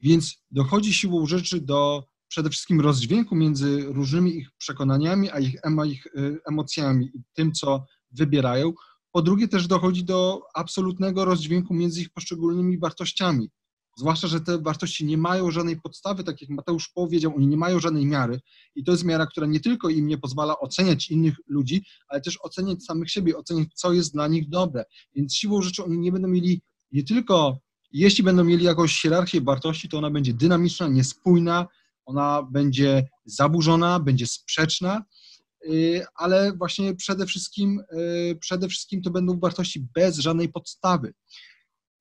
więc 0.00 0.42
dochodzi 0.50 0.94
siłą 0.94 1.26
rzeczy 1.26 1.60
do 1.60 2.04
przede 2.28 2.50
wszystkim 2.50 2.80
rozdźwięku 2.80 3.36
między 3.36 3.84
różnymi 3.86 4.36
ich 4.36 4.50
przekonaniami, 4.58 5.30
a 5.30 5.38
ich, 5.38 5.56
a 5.62 5.84
ich 5.84 6.06
emocjami 6.48 7.06
i 7.14 7.22
tym, 7.32 7.52
co 7.52 7.84
wybierają. 8.10 8.72
Po 9.12 9.22
drugie, 9.22 9.48
też 9.48 9.66
dochodzi 9.66 10.04
do 10.04 10.40
absolutnego 10.54 11.24
rozdźwięku 11.24 11.74
między 11.74 12.00
ich 12.00 12.10
poszczególnymi 12.10 12.78
wartościami. 12.78 13.50
Zwłaszcza, 13.98 14.28
że 14.28 14.40
te 14.40 14.58
wartości 14.58 15.04
nie 15.04 15.18
mają 15.18 15.50
żadnej 15.50 15.80
podstawy, 15.80 16.24
tak 16.24 16.40
jak 16.40 16.50
Mateusz 16.50 16.88
powiedział, 16.88 17.32
oni 17.36 17.46
nie 17.46 17.56
mają 17.56 17.80
żadnej 17.80 18.06
miary. 18.06 18.40
I 18.74 18.84
to 18.84 18.92
jest 18.92 19.04
miara, 19.04 19.26
która 19.26 19.46
nie 19.46 19.60
tylko 19.60 19.88
im 19.88 20.06
nie 20.06 20.18
pozwala 20.18 20.58
oceniać 20.58 21.10
innych 21.10 21.34
ludzi, 21.46 21.84
ale 22.08 22.20
też 22.20 22.38
oceniać 22.42 22.84
samych 22.84 23.10
siebie, 23.10 23.36
oceniać, 23.36 23.68
co 23.74 23.92
jest 23.92 24.12
dla 24.12 24.28
nich 24.28 24.48
dobre. 24.48 24.84
Więc 25.14 25.34
siłą 25.34 25.62
rzeczy 25.62 25.84
oni 25.84 25.98
nie 25.98 26.12
będą 26.12 26.28
mieli 26.28 26.62
nie 26.92 27.04
tylko, 27.04 27.58
jeśli 27.92 28.24
będą 28.24 28.44
mieli 28.44 28.64
jakąś 28.64 29.02
hierarchię 29.02 29.40
wartości, 29.40 29.88
to 29.88 29.98
ona 29.98 30.10
będzie 30.10 30.34
dynamiczna, 30.34 30.88
niespójna, 30.88 31.66
ona 32.04 32.42
będzie 32.42 33.08
zaburzona, 33.24 34.00
będzie 34.00 34.26
sprzeczna, 34.26 35.04
y, 35.66 36.04
ale 36.14 36.52
właśnie 36.52 36.94
przede 36.94 37.26
wszystkim, 37.26 37.82
y, 37.92 38.36
przede 38.40 38.68
wszystkim 38.68 39.02
to 39.02 39.10
będą 39.10 39.40
wartości 39.40 39.86
bez 39.94 40.18
żadnej 40.18 40.48
podstawy. 40.48 41.14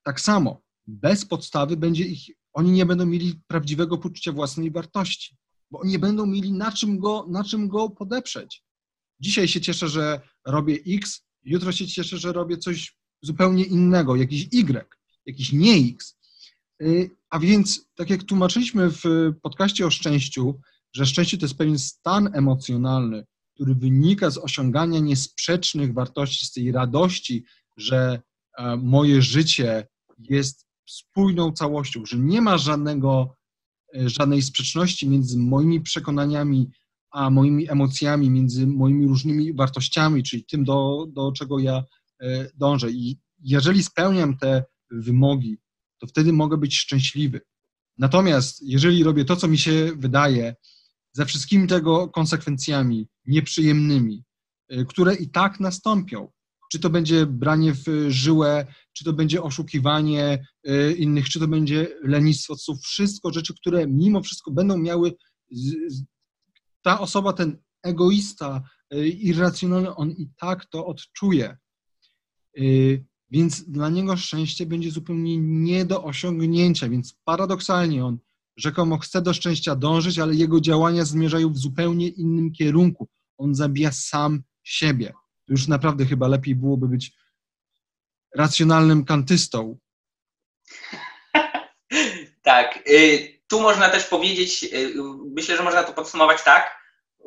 Tak 0.03 0.21
samo, 0.21 0.66
bez 0.87 1.25
podstawy 1.25 1.77
będzie 1.77 2.03
ich, 2.03 2.29
oni 2.53 2.71
nie 2.71 2.85
będą 2.85 3.05
mieli 3.05 3.41
prawdziwego 3.47 3.97
poczucia 3.97 4.31
własnej 4.31 4.71
wartości, 4.71 5.37
bo 5.71 5.85
nie 5.85 5.99
będą 5.99 6.25
mieli 6.25 6.53
na 6.53 6.71
czym 6.71 6.99
go, 6.99 7.25
na 7.29 7.43
czym 7.43 7.67
go 7.67 7.89
podeprzeć. 7.89 8.63
Dzisiaj 9.19 9.47
się 9.47 9.61
cieszę, 9.61 9.87
że 9.87 10.21
robię 10.45 10.77
X, 10.87 11.23
jutro 11.43 11.71
się 11.71 11.87
cieszę, 11.87 12.17
że 12.17 12.33
robię 12.33 12.57
coś 12.57 12.97
zupełnie 13.21 13.63
innego, 13.63 14.15
jakiś 14.15 14.47
Y, 14.53 14.85
jakiś 15.25 15.51
nie 15.51 15.73
X. 15.73 16.17
Y, 16.81 17.09
a 17.29 17.39
więc, 17.39 17.87
tak 17.95 18.09
jak 18.09 18.23
tłumaczyliśmy 18.23 18.89
w 18.91 19.03
podcaście 19.41 19.85
o 19.85 19.89
szczęściu, 19.89 20.59
że 20.93 21.05
szczęście 21.05 21.37
to 21.37 21.45
jest 21.45 21.57
pewien 21.57 21.79
stan 21.79 22.29
emocjonalny, 22.33 23.25
który 23.55 23.75
wynika 23.75 24.29
z 24.29 24.37
osiągania 24.37 24.99
niesprzecznych 24.99 25.93
wartości, 25.93 26.45
z 26.45 26.51
tej 26.51 26.71
radości, 26.71 27.45
że 27.77 28.21
e, 28.57 28.77
moje 28.77 29.21
życie 29.21 29.87
jest 30.19 30.66
spójną 30.89 31.51
całością, 31.51 32.05
że 32.05 32.17
nie 32.17 32.41
ma 32.41 32.57
żadnego, 32.57 33.35
e, 33.95 34.09
żadnej 34.09 34.41
sprzeczności 34.41 35.09
między 35.09 35.37
moimi 35.37 35.81
przekonaniami 35.81 36.71
a 37.11 37.29
moimi 37.29 37.69
emocjami, 37.69 38.29
między 38.29 38.67
moimi 38.67 39.07
różnymi 39.07 39.53
wartościami, 39.53 40.23
czyli 40.23 40.45
tym, 40.45 40.63
do, 40.63 41.05
do 41.09 41.31
czego 41.31 41.59
ja 41.59 41.83
e, 42.21 42.49
dążę. 42.55 42.91
I 42.91 43.19
jeżeli 43.39 43.83
spełniam 43.83 44.37
te 44.37 44.63
wymogi, 44.91 45.57
to 45.99 46.07
wtedy 46.07 46.33
mogę 46.33 46.57
być 46.57 46.77
szczęśliwy. 46.77 47.41
Natomiast 47.97 48.61
jeżeli 48.61 49.03
robię 49.03 49.25
to, 49.25 49.35
co 49.35 49.47
mi 49.47 49.57
się 49.57 49.91
wydaje, 49.97 50.55
ze 51.11 51.25
wszystkimi 51.25 51.67
tego 51.67 52.07
konsekwencjami 52.07 53.07
nieprzyjemnymi, 53.25 54.23
y, 54.73 54.85
które 54.85 55.15
i 55.15 55.29
tak 55.29 55.59
nastąpią, 55.59 56.31
czy 56.71 56.79
to 56.79 56.89
będzie 56.89 57.25
branie 57.25 57.73
w 57.73 57.85
żyłę, 58.07 58.67
czy 58.93 59.03
to 59.03 59.13
będzie 59.13 59.43
oszukiwanie 59.43 60.47
y, 60.69 60.93
innych, 60.93 61.29
czy 61.29 61.39
to 61.39 61.47
będzie 61.47 61.87
lenistwo, 62.03 62.55
to 62.55 62.61
są 62.61 62.77
wszystko 62.77 63.33
rzeczy, 63.33 63.53
które 63.55 63.87
mimo 63.87 64.21
wszystko 64.21 64.51
będą 64.51 64.77
miały, 64.77 65.13
ta 66.81 66.99
osoba, 66.99 67.33
ten 67.33 67.57
egoista, 67.83 68.61
y, 68.93 69.07
irracjonalny, 69.07 69.95
on 69.95 70.11
i 70.11 70.29
tak 70.37 70.65
to 70.65 70.85
odczuje. 70.85 71.57
Więc 73.31 73.69
dla 73.69 73.89
niego 73.89 74.17
szczęście 74.17 74.65
będzie 74.65 74.91
zupełnie 74.91 75.37
nie 75.37 75.85
do 75.85 76.03
osiągnięcia, 76.03 76.89
więc 76.89 77.17
paradoksalnie 77.23 78.05
on 78.05 78.17
rzekomo 78.57 78.97
chce 78.97 79.21
do 79.21 79.33
szczęścia 79.33 79.75
dążyć, 79.75 80.19
ale 80.19 80.35
jego 80.35 80.61
działania 80.61 81.05
zmierzają 81.05 81.53
w 81.53 81.57
zupełnie 81.57 82.07
innym 82.07 82.51
kierunku. 82.51 83.07
On 83.37 83.55
zabija 83.55 83.91
sam 83.91 84.43
siebie. 84.63 85.13
Już 85.47 85.67
naprawdę 85.67 86.05
chyba 86.05 86.27
lepiej 86.27 86.55
byłoby 86.55 86.87
być 86.87 87.11
racjonalnym 88.35 89.05
kantystą. 89.05 89.77
tak. 92.43 92.79
Y, 92.89 93.39
tu 93.47 93.61
można 93.61 93.89
też 93.89 94.03
powiedzieć, 94.03 94.63
y, 94.63 94.93
myślę, 95.35 95.57
że 95.57 95.63
można 95.63 95.83
to 95.83 95.93
podsumować 95.93 96.43
tak, 96.43 96.77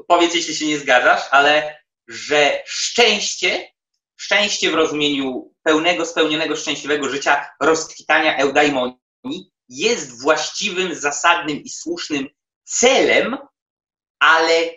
powiedz, 0.09 0.35
jeśli 0.35 0.55
się 0.55 0.67
nie 0.67 0.79
zgadzasz, 0.79 1.23
ale 1.31 1.81
że 2.09 2.63
szczęście, 2.67 3.69
szczęście 4.17 4.71
w 4.71 4.75
rozumieniu 4.75 5.55
pełnego, 5.63 6.07
spełnionego, 6.07 6.57
szczęśliwego 6.57 7.09
życia, 7.09 7.51
rozkwitania 7.61 8.37
eudaimonii 8.37 9.51
jest 9.69 10.23
właściwym, 10.23 10.95
zasadnym 10.95 11.63
i 11.63 11.69
słusznym 11.69 12.29
celem, 12.65 13.39
ale 14.19 14.71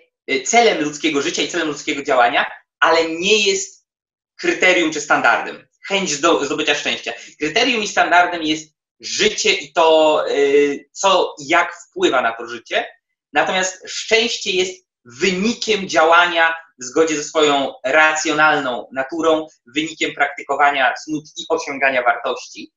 celem 0.45 0.83
ludzkiego 0.83 1.21
życia 1.21 1.41
i 1.41 1.47
celem 1.47 1.67
ludzkiego 1.67 2.03
działania, 2.03 2.45
ale 2.83 3.09
nie 3.09 3.37
jest 3.47 3.87
kryterium 4.35 4.91
czy 4.91 5.01
standardem. 5.01 5.67
Chęć 5.87 6.17
do 6.17 6.45
zdobycia 6.45 6.75
szczęścia. 6.75 7.13
Kryterium 7.39 7.83
i 7.83 7.87
standardem 7.87 8.43
jest 8.43 8.73
życie 8.99 9.53
i 9.53 9.73
to, 9.73 10.23
y, 10.29 10.89
co 10.91 11.35
jak 11.39 11.75
wpływa 11.75 12.21
na 12.21 12.31
to 12.33 12.47
życie. 12.47 12.85
Natomiast 13.33 13.83
szczęście 13.87 14.51
jest 14.51 14.87
wynikiem 15.05 15.89
działania 15.89 16.53
w 16.81 16.83
zgodzie 16.83 17.15
ze 17.15 17.23
swoją 17.23 17.73
racjonalną 17.85 18.87
naturą, 18.93 19.47
wynikiem 19.75 20.13
praktykowania 20.13 20.93
cnót 20.93 21.23
i 21.37 21.45
osiągania 21.49 22.03
wartości. 22.03 22.73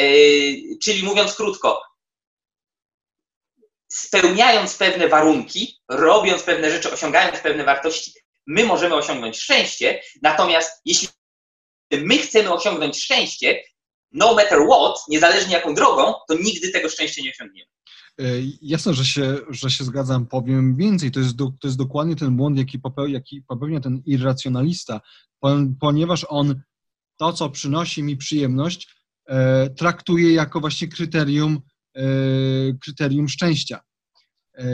Y, 0.00 0.78
czyli 0.82 1.02
mówiąc 1.02 1.34
krótko, 1.34 1.82
spełniając 3.88 4.76
pewne 4.76 5.08
warunki, 5.08 5.80
robiąc 5.88 6.42
pewne 6.42 6.70
rzeczy, 6.70 6.92
osiągając 6.92 7.40
pewne 7.40 7.64
wartości, 7.64 8.23
my 8.46 8.64
możemy 8.64 8.94
osiągnąć 8.94 9.36
szczęście. 9.38 10.00
Natomiast 10.22 10.70
jeśli 10.84 11.08
my 11.92 12.18
chcemy 12.18 12.52
osiągnąć 12.52 13.02
szczęście, 13.02 13.62
no 14.12 14.34
matter 14.34 14.58
what, 14.70 14.96
niezależnie 15.08 15.52
jaką 15.52 15.74
drogą, 15.74 16.14
to 16.28 16.34
nigdy 16.34 16.70
tego 16.70 16.88
szczęścia 16.88 17.22
nie 17.22 17.30
osiągniemy. 17.30 17.68
E, 18.20 18.24
jasne, 18.62 18.94
że 18.94 19.04
się, 19.04 19.36
że 19.48 19.70
się 19.70 19.84
zgadzam, 19.84 20.26
powiem 20.26 20.76
więcej. 20.76 21.10
To 21.10 21.20
jest, 21.20 21.36
do, 21.36 21.44
to 21.60 21.68
jest 21.68 21.78
dokładnie 21.78 22.16
ten 22.16 22.36
błąd, 22.36 22.58
jaki 22.58 22.78
popełnia, 22.78 23.14
jaki 23.14 23.42
popełnia 23.42 23.80
ten 23.80 24.02
irracjonalista, 24.06 25.00
ponieważ 25.80 26.26
on 26.28 26.62
to, 27.16 27.32
co 27.32 27.50
przynosi 27.50 28.02
mi 28.02 28.16
przyjemność, 28.16 28.88
e, 29.26 29.70
traktuje 29.70 30.32
jako 30.32 30.60
właśnie 30.60 30.88
kryterium, 30.88 31.60
e, 31.96 32.02
kryterium 32.80 33.28
szczęścia. 33.28 33.80
E, 34.54 34.64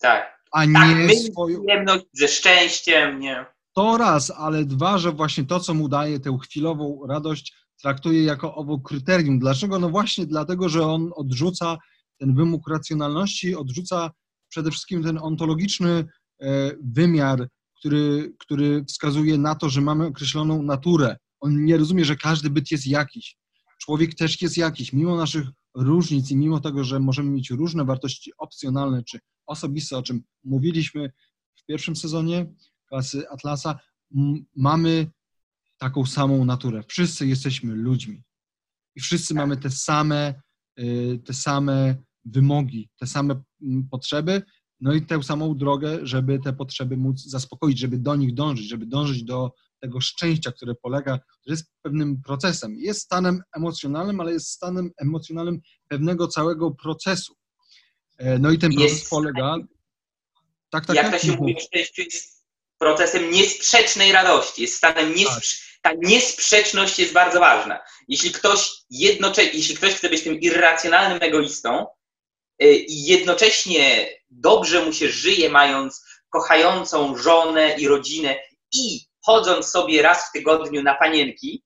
tak. 0.00 0.39
A 0.52 0.58
tak, 0.58 0.68
nie 1.08 1.18
swoją... 1.18 1.58
przyjemność 1.58 2.04
ze 2.12 2.28
szczęściem, 2.28 3.20
nie. 3.20 3.46
To 3.74 3.96
raz, 3.96 4.32
ale 4.36 4.64
dwa, 4.64 4.98
że 4.98 5.12
właśnie 5.12 5.44
to, 5.44 5.60
co 5.60 5.74
mu 5.74 5.88
daje 5.88 6.20
tę 6.20 6.38
chwilową 6.42 7.06
radość, 7.08 7.54
traktuje 7.82 8.24
jako 8.24 8.54
owo 8.54 8.78
kryterium. 8.78 9.38
Dlaczego? 9.38 9.78
No 9.78 9.90
właśnie 9.90 10.26
dlatego, 10.26 10.68
że 10.68 10.86
on 10.86 11.10
odrzuca 11.14 11.78
ten 12.18 12.34
wymóg 12.34 12.68
racjonalności, 12.68 13.54
odrzuca 13.54 14.10
przede 14.48 14.70
wszystkim 14.70 15.02
ten 15.02 15.18
ontologiczny 15.18 16.04
e, 16.42 16.70
wymiar, 16.84 17.48
który, 17.78 18.34
który 18.38 18.84
wskazuje 18.84 19.38
na 19.38 19.54
to, 19.54 19.68
że 19.68 19.80
mamy 19.80 20.06
określoną 20.06 20.62
naturę. 20.62 21.16
On 21.40 21.64
nie 21.64 21.76
rozumie, 21.76 22.04
że 22.04 22.16
każdy 22.16 22.50
byt 22.50 22.70
jest 22.70 22.86
jakiś. 22.86 23.36
Człowiek 23.80 24.14
też 24.14 24.42
jest 24.42 24.56
jakiś. 24.56 24.92
Mimo 24.92 25.16
naszych 25.16 25.46
różnic 25.74 26.30
i 26.30 26.36
mimo 26.36 26.60
tego, 26.60 26.84
że 26.84 27.00
możemy 27.00 27.30
mieć 27.30 27.50
różne 27.50 27.84
wartości 27.84 28.32
opcjonalne 28.38 29.02
czy 29.02 29.18
osobiste, 29.50 29.98
o 29.98 30.02
czym 30.02 30.22
mówiliśmy 30.44 31.12
w 31.54 31.64
pierwszym 31.66 31.96
sezonie 31.96 32.54
klasy 32.88 33.28
Atlasa, 33.28 33.78
mamy 34.56 35.10
taką 35.78 36.06
samą 36.06 36.44
naturę. 36.44 36.82
Wszyscy 36.88 37.26
jesteśmy 37.26 37.74
ludźmi 37.74 38.22
i 38.96 39.00
wszyscy 39.00 39.34
mamy 39.34 39.56
te 39.56 39.70
same, 39.70 40.42
y, 40.80 41.20
te 41.24 41.34
same 41.34 41.96
wymogi, 42.24 42.90
te 42.98 43.06
same 43.06 43.42
potrzeby, 43.90 44.42
no 44.80 44.92
i 44.94 45.06
tę 45.06 45.22
samą 45.22 45.56
drogę, 45.56 45.98
żeby 46.02 46.38
te 46.38 46.52
potrzeby 46.52 46.96
móc 46.96 47.24
zaspokoić, 47.24 47.78
żeby 47.78 47.98
do 47.98 48.16
nich 48.16 48.34
dążyć, 48.34 48.68
żeby 48.68 48.86
dążyć 48.86 49.24
do 49.24 49.52
tego 49.80 50.00
szczęścia, 50.00 50.52
które 50.52 50.74
polega, 50.74 51.18
które 51.18 51.52
jest 51.52 51.72
pewnym 51.82 52.22
procesem. 52.22 52.74
Jest 52.74 53.00
stanem 53.00 53.42
emocjonalnym, 53.56 54.20
ale 54.20 54.32
jest 54.32 54.48
stanem 54.48 54.90
emocjonalnym 54.98 55.60
pewnego 55.88 56.28
całego 56.28 56.70
procesu. 56.70 57.34
E, 58.20 58.38
no 58.38 58.50
i 58.50 58.58
ten 58.58 58.72
proces 58.72 58.92
jest, 58.92 59.10
polega. 59.10 59.56
Tak, 60.70 60.86
tak, 60.86 60.96
jak 60.96 61.10
tak, 61.10 61.20
to 61.20 61.26
się 61.26 61.32
mówi, 61.32 61.56
szczęście 61.60 62.02
jest 62.02 62.44
procesem 62.78 63.30
niesprzecznej 63.30 64.12
radości, 64.12 64.62
jest 64.62 64.76
stanem. 64.76 65.14
Tak 65.14 65.42
ta 65.82 65.92
niesprzeczność 65.92 66.98
jest 66.98 67.12
bardzo 67.12 67.40
ważna. 67.40 67.80
Jeśli 68.08 68.32
ktoś, 68.32 68.70
jednocze- 68.90 69.50
jeśli 69.52 69.76
ktoś 69.76 69.94
chce 69.94 70.08
być 70.08 70.22
tym 70.22 70.40
irracjonalnym 70.40 71.18
egoistą 71.22 71.86
y, 72.62 72.74
i 72.74 73.04
jednocześnie 73.04 74.08
dobrze 74.30 74.84
mu 74.84 74.92
się 74.92 75.08
żyje, 75.08 75.50
mając 75.50 76.04
kochającą 76.30 77.16
żonę 77.16 77.76
i 77.78 77.88
rodzinę 77.88 78.36
i 78.72 79.00
chodząc 79.24 79.66
sobie 79.66 80.02
raz 80.02 80.28
w 80.28 80.32
tygodniu 80.32 80.82
na 80.82 80.94
panienki, 80.94 81.64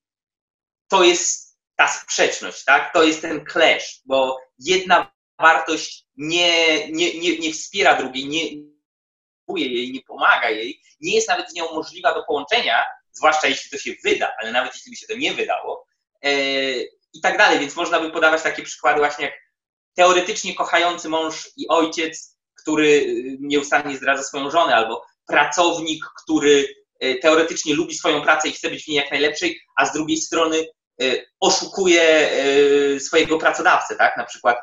to 0.88 1.04
jest 1.04 1.58
ta 1.76 1.88
sprzeczność, 1.88 2.64
tak? 2.64 2.92
To 2.92 3.02
jest 3.02 3.22
ten 3.22 3.46
clash, 3.52 4.00
bo 4.04 4.38
jedna 4.58 5.12
wartość 5.38 6.03
nie, 6.16 6.88
nie, 6.88 7.18
nie, 7.18 7.38
nie 7.38 7.52
wspiera 7.52 7.96
drugiej, 7.96 8.28
nie 8.28 8.74
jej, 9.56 9.92
nie 9.92 10.02
pomaga 10.02 10.50
jej, 10.50 10.80
nie 11.00 11.14
jest 11.14 11.28
nawet 11.28 11.50
z 11.50 11.54
nią 11.54 11.64
możliwa 11.74 12.14
do 12.14 12.22
połączenia, 12.22 12.84
zwłaszcza 13.12 13.48
jeśli 13.48 13.70
to 13.70 13.78
się 13.78 13.92
wyda, 14.04 14.32
ale 14.40 14.52
nawet 14.52 14.74
jeśli 14.74 14.90
by 14.90 14.96
się 14.96 15.06
to 15.06 15.16
nie 15.16 15.32
wydało 15.34 15.86
e, 16.24 16.30
i 17.14 17.20
tak 17.22 17.38
dalej. 17.38 17.58
Więc 17.58 17.76
można 17.76 18.00
by 18.00 18.10
podawać 18.10 18.42
takie 18.42 18.62
przykłady 18.62 18.98
właśnie 18.98 19.24
jak 19.24 19.34
teoretycznie 19.94 20.54
kochający 20.54 21.08
mąż 21.08 21.50
i 21.56 21.68
ojciec, 21.68 22.36
który 22.62 22.88
y, 22.88 23.36
nieustannie 23.40 23.96
zdradza 23.96 24.22
swoją 24.22 24.50
żonę, 24.50 24.74
albo 24.74 25.04
pracownik, 25.26 26.04
który 26.22 26.68
e, 27.00 27.14
teoretycznie 27.14 27.74
lubi 27.74 27.94
swoją 27.94 28.22
pracę 28.22 28.48
i 28.48 28.52
chce 28.52 28.70
być 28.70 28.84
w 28.84 28.88
niej 28.88 28.96
jak 28.96 29.10
najlepszej, 29.10 29.60
a 29.76 29.86
z 29.86 29.92
drugiej 29.92 30.16
strony 30.16 30.66
e, 31.02 31.04
oszukuje 31.40 32.30
swojego 33.00 33.38
pracodawcę, 33.38 33.96
tak? 33.96 34.16
Na 34.16 34.24
przykład 34.24 34.56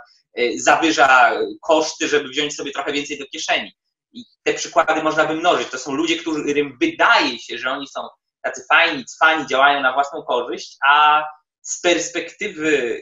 zawyża 0.58 1.40
koszty, 1.62 2.08
żeby 2.08 2.30
wziąć 2.30 2.56
sobie 2.56 2.72
trochę 2.72 2.94
więcej 2.94 3.20
do 3.20 3.26
kieszeni. 3.26 3.72
I 4.14 4.24
te 4.44 4.54
przykłady 4.54 5.04
można 5.04 5.26
by 5.26 5.34
mnożyć. 5.34 5.70
To 5.70 5.78
są 5.78 5.94
ludzie, 5.94 6.18
którym 6.18 6.78
wydaje 6.82 7.40
się, 7.40 7.58
że 7.58 7.70
oni 7.70 7.88
są 7.88 8.02
tacy 8.42 8.64
fajni, 8.70 9.06
cwani, 9.06 9.48
działają 9.48 9.82
na 9.82 9.94
własną 9.94 10.24
korzyść, 10.24 10.78
a 10.88 11.24
z 11.62 11.82
perspektywy 11.82 13.02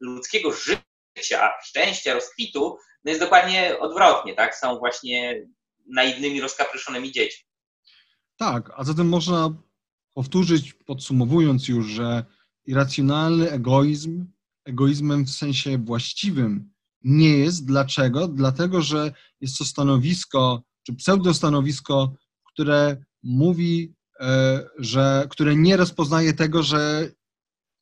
ludzkiego 0.00 0.52
życia, 0.52 1.52
szczęścia, 1.62 2.14
rozkwitu, 2.14 2.78
no 3.04 3.10
jest 3.10 3.20
dokładnie 3.20 3.78
odwrotnie, 3.80 4.34
tak? 4.34 4.56
Są 4.56 4.78
właśnie 4.78 5.46
naiwnymi, 5.86 6.40
rozkapryszonymi 6.40 7.12
dziećmi. 7.12 7.44
Tak, 8.36 8.70
a 8.76 8.84
zatem 8.84 9.08
można 9.08 9.50
powtórzyć, 10.14 10.72
podsumowując 10.72 11.68
już, 11.68 11.86
że 11.86 12.24
irracjonalny 12.66 13.50
egoizm, 13.50 14.26
egoizmem 14.64 15.24
w 15.24 15.30
sensie 15.30 15.78
właściwym 15.78 16.72
nie 17.04 17.38
jest. 17.38 17.66
Dlaczego? 17.66 18.28
Dlatego, 18.28 18.82
że 18.82 19.12
jest 19.40 19.58
to 19.58 19.64
stanowisko, 19.64 20.62
czy 20.86 20.94
pseudostanowisko, 20.94 22.14
które 22.44 23.04
mówi 23.22 23.94
E, 24.22 24.64
że, 24.78 25.26
które 25.30 25.56
nie 25.56 25.76
rozpoznaje 25.76 26.32
tego, 26.32 26.62
że, 26.62 27.12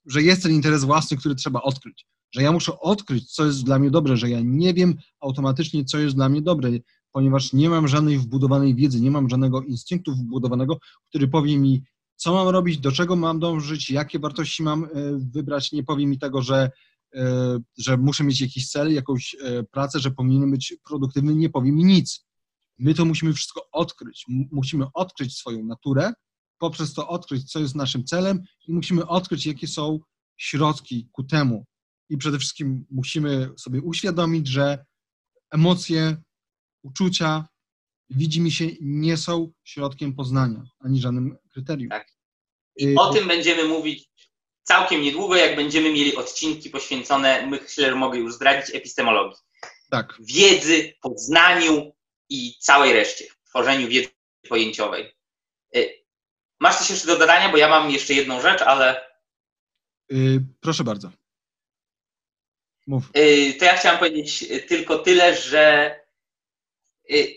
że 0.06 0.22
jest 0.22 0.42
ten 0.42 0.52
interes 0.52 0.84
własny, 0.84 1.16
który 1.16 1.34
trzeba 1.34 1.62
odkryć. 1.62 2.06
Że 2.34 2.42
ja 2.42 2.52
muszę 2.52 2.80
odkryć, 2.80 3.32
co 3.32 3.46
jest 3.46 3.64
dla 3.64 3.78
mnie 3.78 3.90
dobre, 3.90 4.16
że 4.16 4.30
ja 4.30 4.40
nie 4.44 4.74
wiem 4.74 4.94
automatycznie, 5.20 5.84
co 5.84 5.98
jest 5.98 6.16
dla 6.16 6.28
mnie 6.28 6.42
dobre, 6.42 6.70
ponieważ 7.12 7.52
nie 7.52 7.70
mam 7.70 7.88
żadnej 7.88 8.18
wbudowanej 8.18 8.74
wiedzy, 8.74 9.00
nie 9.00 9.10
mam 9.10 9.28
żadnego 9.28 9.62
instynktu 9.62 10.14
wbudowanego, 10.14 10.78
który 11.08 11.28
powie 11.28 11.58
mi, 11.58 11.82
co 12.20 12.34
mam 12.34 12.48
robić, 12.48 12.78
do 12.78 12.92
czego 12.92 13.16
mam 13.16 13.40
dążyć, 13.40 13.90
jakie 13.90 14.18
wartości 14.18 14.62
mam 14.62 14.84
e, 14.84 14.88
wybrać. 15.32 15.72
Nie 15.72 15.84
powie 15.84 16.06
mi 16.06 16.18
tego, 16.18 16.42
że, 16.42 16.70
e, 17.14 17.58
że 17.78 17.96
muszę 17.96 18.24
mieć 18.24 18.40
jakiś 18.40 18.68
cel, 18.68 18.94
jakąś 18.94 19.36
pracę, 19.70 20.00
że 20.00 20.10
powinienem 20.10 20.50
być 20.50 20.74
produktywny, 20.88 21.34
nie 21.34 21.50
powie 21.50 21.72
mi 21.72 21.84
nic. 21.84 22.26
My 22.78 22.94
to 22.94 23.04
musimy 23.04 23.32
wszystko 23.32 23.68
odkryć. 23.72 24.24
Musimy 24.52 24.86
odkryć 24.94 25.36
swoją 25.36 25.64
naturę, 25.64 26.12
poprzez 26.58 26.94
to 26.94 27.08
odkryć, 27.08 27.52
co 27.52 27.60
jest 27.60 27.74
naszym 27.74 28.04
celem 28.04 28.42
i 28.66 28.72
musimy 28.72 29.06
odkryć, 29.06 29.46
jakie 29.46 29.68
są 29.68 29.98
środki 30.36 31.08
ku 31.12 31.24
temu. 31.24 31.64
I 32.08 32.16
przede 32.16 32.38
wszystkim 32.38 32.84
musimy 32.90 33.50
sobie 33.58 33.82
uświadomić, 33.82 34.48
że 34.48 34.84
emocje, 35.50 36.22
uczucia, 36.82 37.48
widzi 38.10 38.40
mi 38.40 38.50
się, 38.50 38.64
nie 38.80 39.16
są 39.16 39.52
środkiem 39.64 40.14
poznania, 40.14 40.62
ani 40.80 41.00
żadnym 41.00 41.36
kryterium. 41.52 41.90
Tak. 41.90 42.08
I 42.76 42.86
y, 42.86 42.94
o 42.98 43.12
tym 43.12 43.28
będziemy 43.28 43.64
mówić 43.64 44.10
całkiem 44.62 45.02
niedługo, 45.02 45.36
jak 45.36 45.56
będziemy 45.56 45.92
mieli 45.92 46.16
odcinki 46.16 46.70
poświęcone, 46.70 47.46
myślę, 47.46 47.90
że 47.90 47.94
mogę 47.94 48.18
już 48.18 48.34
zdradzić, 48.34 48.74
epistemologii. 48.74 49.38
Tak. 49.90 50.18
Wiedzy, 50.20 50.94
poznaniu 51.02 51.92
i 52.28 52.54
całej 52.58 52.92
reszcie, 52.92 53.24
tworzeniu 53.48 53.88
wiedzy 53.88 54.08
pojęciowej. 54.48 55.12
Y, 55.76 56.00
Masz 56.60 56.78
coś 56.78 56.90
jeszcze 56.90 57.06
do 57.06 57.18
dodania, 57.18 57.48
bo 57.48 57.56
ja 57.56 57.68
mam 57.68 57.90
jeszcze 57.90 58.14
jedną 58.14 58.40
rzecz, 58.40 58.62
ale. 58.62 59.10
Yy, 60.10 60.44
proszę 60.60 60.84
bardzo. 60.84 61.10
Mów. 62.86 63.10
Yy, 63.14 63.54
to 63.54 63.64
ja 63.64 63.76
chciałem 63.76 63.98
powiedzieć 63.98 64.44
tylko 64.68 64.98
tyle, 64.98 65.36
że 65.36 65.94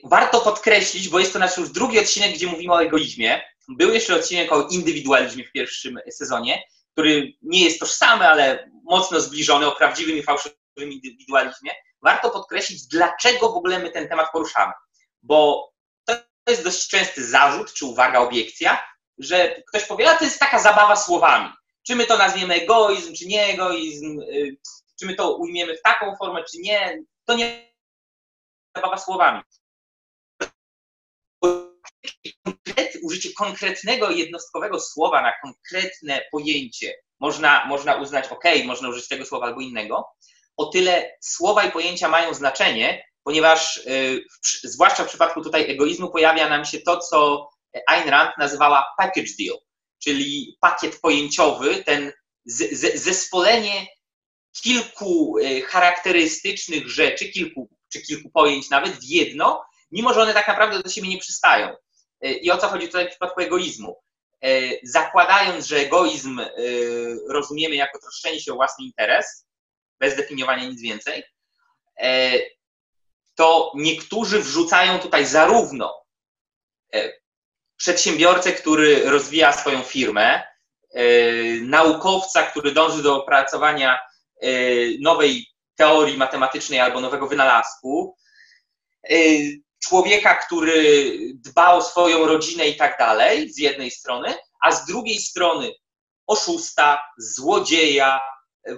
warto 0.03 0.41
podkreślić, 0.41 1.09
bo 1.09 1.19
jest 1.19 1.33
to 1.33 1.39
nasz 1.39 1.57
już 1.57 1.69
drugi 1.69 1.99
odcinek, 1.99 2.33
gdzie 2.33 2.47
mówimy 2.47 2.73
o 2.73 2.83
egoizmie. 2.83 3.41
Był 3.67 3.93
jeszcze 3.93 4.15
odcinek 4.15 4.51
o 4.51 4.67
indywidualizmie 4.67 5.43
w 5.43 5.51
pierwszym 5.51 5.99
sezonie, 6.11 6.63
który 6.91 7.33
nie 7.41 7.63
jest 7.63 7.79
tożsamy, 7.79 8.27
ale 8.27 8.69
mocno 8.83 9.19
zbliżony 9.19 9.67
o 9.67 9.75
prawdziwym 9.75 10.17
i 10.17 10.23
fałszywym 10.23 10.57
indywidualizmie. 10.77 11.71
Warto 12.01 12.29
podkreślić, 12.29 12.87
dlaczego 12.87 13.51
w 13.51 13.55
ogóle 13.55 13.79
my 13.79 13.89
ten 13.89 14.09
temat 14.09 14.31
poruszamy. 14.31 14.73
Bo 15.23 15.69
to 16.05 16.15
jest 16.49 16.63
dość 16.63 16.87
częsty 16.87 17.25
zarzut, 17.25 17.73
czy 17.73 17.85
uwaga, 17.85 18.19
obiekcja, 18.19 18.83
że 19.17 19.61
ktoś 19.67 19.85
powie, 19.85 20.09
a 20.09 20.17
to 20.17 20.25
jest 20.25 20.39
taka 20.39 20.59
zabawa 20.59 20.95
słowami. 20.95 21.49
Czy 21.87 21.95
my 21.95 22.05
to 22.05 22.17
nazwiemy 22.17 22.53
egoizm, 22.53 23.13
czy 23.15 23.25
nie 23.25 23.45
egoizm, 23.45 24.19
y, 24.19 24.57
czy 24.99 25.05
my 25.05 25.15
to 25.15 25.35
ujmiemy 25.35 25.77
w 25.77 25.81
taką 25.81 26.15
formę, 26.15 26.43
czy 26.51 26.57
nie, 26.57 27.03
to 27.25 27.33
nie 27.33 27.73
zabawa 28.75 28.97
słowami. 28.97 29.41
Użycie 33.03 33.33
konkretnego, 33.33 34.11
jednostkowego 34.11 34.79
słowa 34.79 35.21
na 35.21 35.33
konkretne 35.43 36.21
pojęcie 36.31 36.93
można, 37.19 37.65
można 37.65 37.95
uznać, 37.95 38.27
ok, 38.27 38.43
można 38.65 38.89
użyć 38.89 39.07
tego 39.07 39.25
słowa 39.25 39.45
albo 39.45 39.61
innego. 39.61 40.05
O 40.57 40.65
tyle 40.65 41.17
słowa 41.21 41.63
i 41.63 41.71
pojęcia 41.71 42.09
mają 42.09 42.33
znaczenie, 42.33 43.03
ponieważ 43.23 43.77
y, 43.77 44.25
zwłaszcza 44.63 45.03
w 45.03 45.07
przypadku 45.07 45.41
tutaj 45.41 45.71
egoizmu 45.71 46.11
pojawia 46.11 46.49
nam 46.49 46.65
się 46.65 46.79
to, 46.79 46.97
co 46.97 47.49
Ayn 47.87 48.09
Rand 48.09 48.31
nazywała 48.37 48.85
package 48.97 49.31
deal, 49.39 49.57
czyli 50.03 50.57
pakiet 50.61 50.99
pojęciowy, 51.01 51.83
ten 51.83 52.11
zespolenie 52.95 53.87
kilku 54.63 55.37
y, 55.37 55.61
charakterystycznych 55.61 56.89
rzeczy, 56.89 57.29
kilku 57.29 57.69
czy 57.93 58.01
kilku 58.01 58.29
pojęć 58.29 58.69
nawet 58.69 58.93
w 58.93 59.03
jedno, 59.03 59.63
mimo 59.93 60.13
że 60.13 60.21
one 60.21 60.33
tak 60.33 60.47
naprawdę 60.47 60.83
do 60.83 60.89
siebie 60.89 61.09
nie 61.09 61.17
przystają. 61.17 61.75
Y, 62.25 62.33
I 62.33 62.51
o 62.51 62.57
co 62.57 62.67
chodzi 62.67 62.87
tutaj 62.87 63.05
w 63.05 63.09
przypadku 63.09 63.41
egoizmu? 63.41 64.01
Y, 64.45 64.79
zakładając, 64.83 65.67
że 65.67 65.77
egoizm 65.77 66.41
rozumiemy 67.29 67.75
jako 67.75 67.99
troszczenie 67.99 68.39
się 68.41 68.53
o 68.53 68.55
własny 68.55 68.85
interes, 68.85 69.47
bez 69.99 70.15
definiowania 70.15 70.69
nic 70.69 70.81
więcej, 70.81 71.23
to 73.35 73.71
niektórzy 73.75 74.39
wrzucają 74.39 74.99
tutaj 74.99 75.25
zarówno 75.25 76.05
przedsiębiorcę, 77.77 78.51
który 78.51 79.09
rozwija 79.09 79.53
swoją 79.53 79.81
firmę, 79.81 80.43
naukowca, 81.61 82.43
który 82.43 82.71
dąży 82.71 83.03
do 83.03 83.23
opracowania 83.23 83.99
nowej 85.01 85.47
teorii 85.75 86.17
matematycznej 86.17 86.79
albo 86.79 87.01
nowego 87.01 87.27
wynalazku, 87.27 88.17
człowieka, 89.87 90.35
który 90.35 91.17
dba 91.33 91.73
o 91.73 91.81
swoją 91.81 92.25
rodzinę 92.25 92.67
i 92.67 92.75
tak 92.75 92.97
dalej, 92.99 93.53
z 93.53 93.57
jednej 93.57 93.91
strony, 93.91 94.35
a 94.61 94.71
z 94.71 94.85
drugiej 94.85 95.19
strony 95.19 95.71
oszusta, 96.27 97.01
złodzieja, 97.17 98.21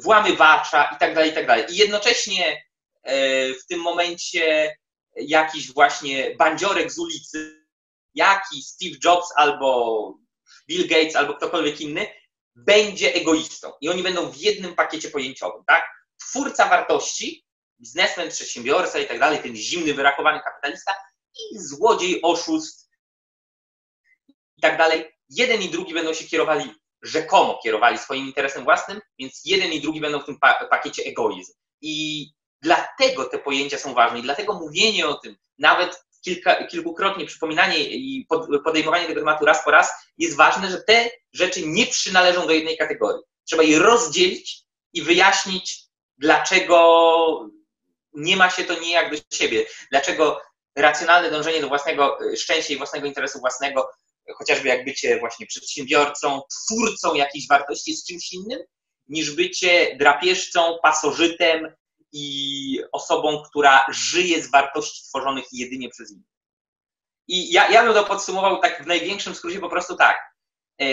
włamywacza 0.04 0.84
i 0.96 1.00
tak 1.00 1.16
dalej, 1.16 1.32
i 1.32 1.34
tak 1.34 1.48
dalej. 1.48 1.66
I 1.70 1.78
jednocześnie 1.78 2.64
y, 3.08 3.56
w 3.64 3.68
tym 3.68 3.80
momencie 3.80 4.76
jakiś 5.16 5.74
właśnie 5.74 6.36
bandziorek 6.36 6.92
z 6.92 7.00
ulicy, 7.00 7.66
jaki 8.14 8.64
Steve 8.64 8.96
Jobs 9.04 9.28
albo 9.36 10.14
Bill 10.68 10.88
Gates 10.88 11.16
albo 11.16 11.34
ktokolwiek 11.34 11.82
inny, 11.82 12.08
będzie 12.56 13.14
egoistą 13.14 13.72
i 13.82 13.90
oni 13.90 14.04
będą 14.04 14.32
w 14.32 14.38
jednym 14.38 14.76
pakiecie 14.76 15.10
pojęciowym, 15.10 15.64
tak? 15.68 15.84
Twórca 16.18 16.70
wartości, 16.70 17.45
biznesmen, 17.80 18.30
przedsiębiorca 18.30 19.00
i 19.00 19.08
tak 19.08 19.20
dalej, 19.20 19.40
ten 19.40 19.56
zimny, 19.56 19.94
wyrakowany 19.94 20.40
kapitalista 20.44 20.94
i 21.36 21.60
złodziej, 21.60 22.22
oszust 22.22 22.90
i 24.58 24.62
tak 24.62 24.78
dalej. 24.78 25.12
Jeden 25.30 25.62
i 25.62 25.70
drugi 25.70 25.94
będą 25.94 26.14
się 26.14 26.26
kierowali, 26.26 26.74
rzekomo 27.02 27.60
kierowali 27.64 27.98
swoim 27.98 28.26
interesem 28.26 28.64
własnym, 28.64 29.02
więc 29.20 29.42
jeden 29.46 29.72
i 29.72 29.82
drugi 29.82 30.02
będą 30.02 30.20
w 30.20 30.26
tym 30.26 30.38
pakiecie 30.70 31.04
egoizm. 31.04 31.54
I 31.82 32.26
dlatego 32.62 33.26
te 33.26 33.40
pojęcia 33.40 33.78
są 33.78 33.94
ważne 33.94 34.20
i 34.20 34.24
dlatego 34.24 34.54
mówienie 34.54 35.08
o 35.08 35.14
tym, 35.14 35.36
nawet 35.60 36.06
kilka, 36.22 36.68
kilkukrotnie 36.68 37.26
przypominanie 37.26 37.80
i 37.80 38.28
podejmowanie 38.64 39.08
tego 39.08 39.20
tematu 39.20 39.46
raz 39.46 39.64
po 39.64 39.72
raz 39.72 39.92
jest 40.18 40.38
ważne, 40.38 40.72
że 40.72 40.82
te 40.82 41.10
rzeczy 41.34 41.68
nie 41.68 41.86
przynależą 41.86 42.48
do 42.48 42.54
jednej 42.54 42.78
kategorii. 42.78 43.24
Trzeba 43.44 43.64
je 43.64 43.80
rozdzielić 43.80 44.64
i 44.94 45.02
wyjaśnić, 45.02 45.84
dlaczego 46.18 47.50
nie 48.16 48.38
ma 48.38 48.50
się 48.50 48.64
to 48.64 48.80
nijak 48.80 49.12
do 49.12 49.18
siebie, 49.34 49.66
dlaczego 49.92 50.42
racjonalne 50.76 51.32
dążenie 51.32 51.62
do 51.62 51.68
własnego 51.68 52.20
e, 52.20 52.38
szczęścia 52.38 52.74
i 52.74 52.78
własnego 52.78 53.08
interesu 53.08 53.40
własnego, 53.40 53.90
chociażby 54.38 54.68
jak 54.68 54.86
bycie 54.86 55.20
właśnie 55.20 55.46
przedsiębiorcą, 55.46 56.42
twórcą 56.50 57.16
jakiejś 57.16 57.48
wartości 57.48 57.92
jest 57.92 58.08
czymś 58.08 58.34
innym, 58.34 58.60
niż 59.08 59.32
bycie 59.32 59.96
drapieżcą, 60.00 60.78
pasożytem, 60.84 61.76
i 62.18 62.80
osobą, 62.92 63.44
która 63.50 63.86
żyje 63.90 64.44
z 64.44 64.52
wartości 64.52 65.04
tworzonych 65.04 65.46
jedynie 65.52 65.90
przez 65.90 66.12
innych. 66.12 66.28
I 67.28 67.52
ja, 67.52 67.70
ja 67.70 67.84
bym 67.84 67.94
to 67.94 68.04
podsumował 68.04 68.62
tak 68.62 68.84
w 68.84 68.88
największym 68.88 69.36
skrócie 69.36 69.60
po 69.60 69.70
prostu 69.70 69.96
tak. 69.96 70.18
E, 70.82 70.86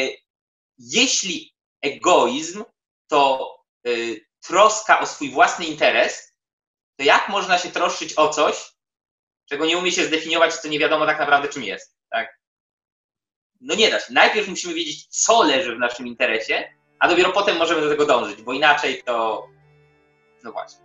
jeśli 0.78 1.54
egoizm 1.82 2.64
to 3.11 3.54
e, 3.87 3.90
troska 4.46 5.00
o 5.00 5.06
swój 5.06 5.30
własny 5.30 5.64
interes, 5.64 6.32
to 7.03 7.07
jak 7.07 7.29
można 7.29 7.59
się 7.59 7.71
troszczyć 7.71 8.15
o 8.19 8.29
coś, 8.29 8.73
czego 9.49 9.67
nie 9.67 9.79
umie 9.79 9.93
się 9.93 10.05
zdefiniować, 10.05 10.55
co 10.55 10.69
nie 10.69 10.79
wiadomo 10.79 11.07
tak 11.07 11.19
naprawdę 11.19 11.49
czym 11.49 11.65
jest, 11.65 11.97
tak? 12.11 12.38
No 13.61 13.75
nie 13.75 13.91
da 13.91 14.01
się. 14.01 14.12
Najpierw 14.12 14.49
musimy 14.49 14.75
wiedzieć, 14.75 15.07
co 15.07 15.43
leży 15.43 15.77
w 15.77 15.79
naszym 15.79 16.07
interesie, 16.07 16.65
a 16.99 17.09
dopiero 17.09 17.33
potem 17.33 17.59
możemy 17.59 17.81
do 17.81 17.88
tego 17.88 18.07
dążyć, 18.07 18.43
bo 18.43 18.53
inaczej 18.53 19.03
to, 19.07 19.47
no 20.45 20.53
właśnie. 20.53 20.85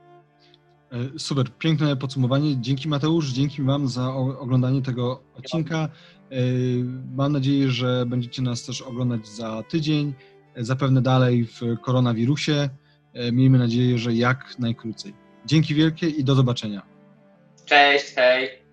E, 0.92 1.20
super, 1.20 1.58
piękne 1.58 1.98
podsumowanie. 1.98 2.62
Dzięki 2.62 2.88
Mateusz, 2.88 3.30
dzięki 3.30 3.64
Wam 3.64 3.88
za 3.88 4.14
oglądanie 4.16 4.82
tego 4.82 5.24
odcinka. 5.36 5.78
E, 5.78 5.90
mam 7.16 7.32
nadzieję, 7.32 7.70
że 7.70 8.06
będziecie 8.06 8.42
nas 8.42 8.66
też 8.66 8.82
oglądać 8.82 9.28
za 9.28 9.64
tydzień, 9.64 10.14
e, 10.56 10.64
zapewne 10.64 11.02
dalej 11.02 11.46
w 11.46 11.82
koronawirusie. 11.82 12.70
Miejmy 13.32 13.58
nadzieję, 13.58 13.98
że 13.98 14.14
jak 14.14 14.60
najkrócej. 14.60 15.27
Dzięki 15.48 15.76
wielkie 15.76 16.08
i 16.10 16.24
do 16.24 16.36
zobaczenia. 16.36 16.82
Cześć, 17.66 18.16
hej. 18.16 18.67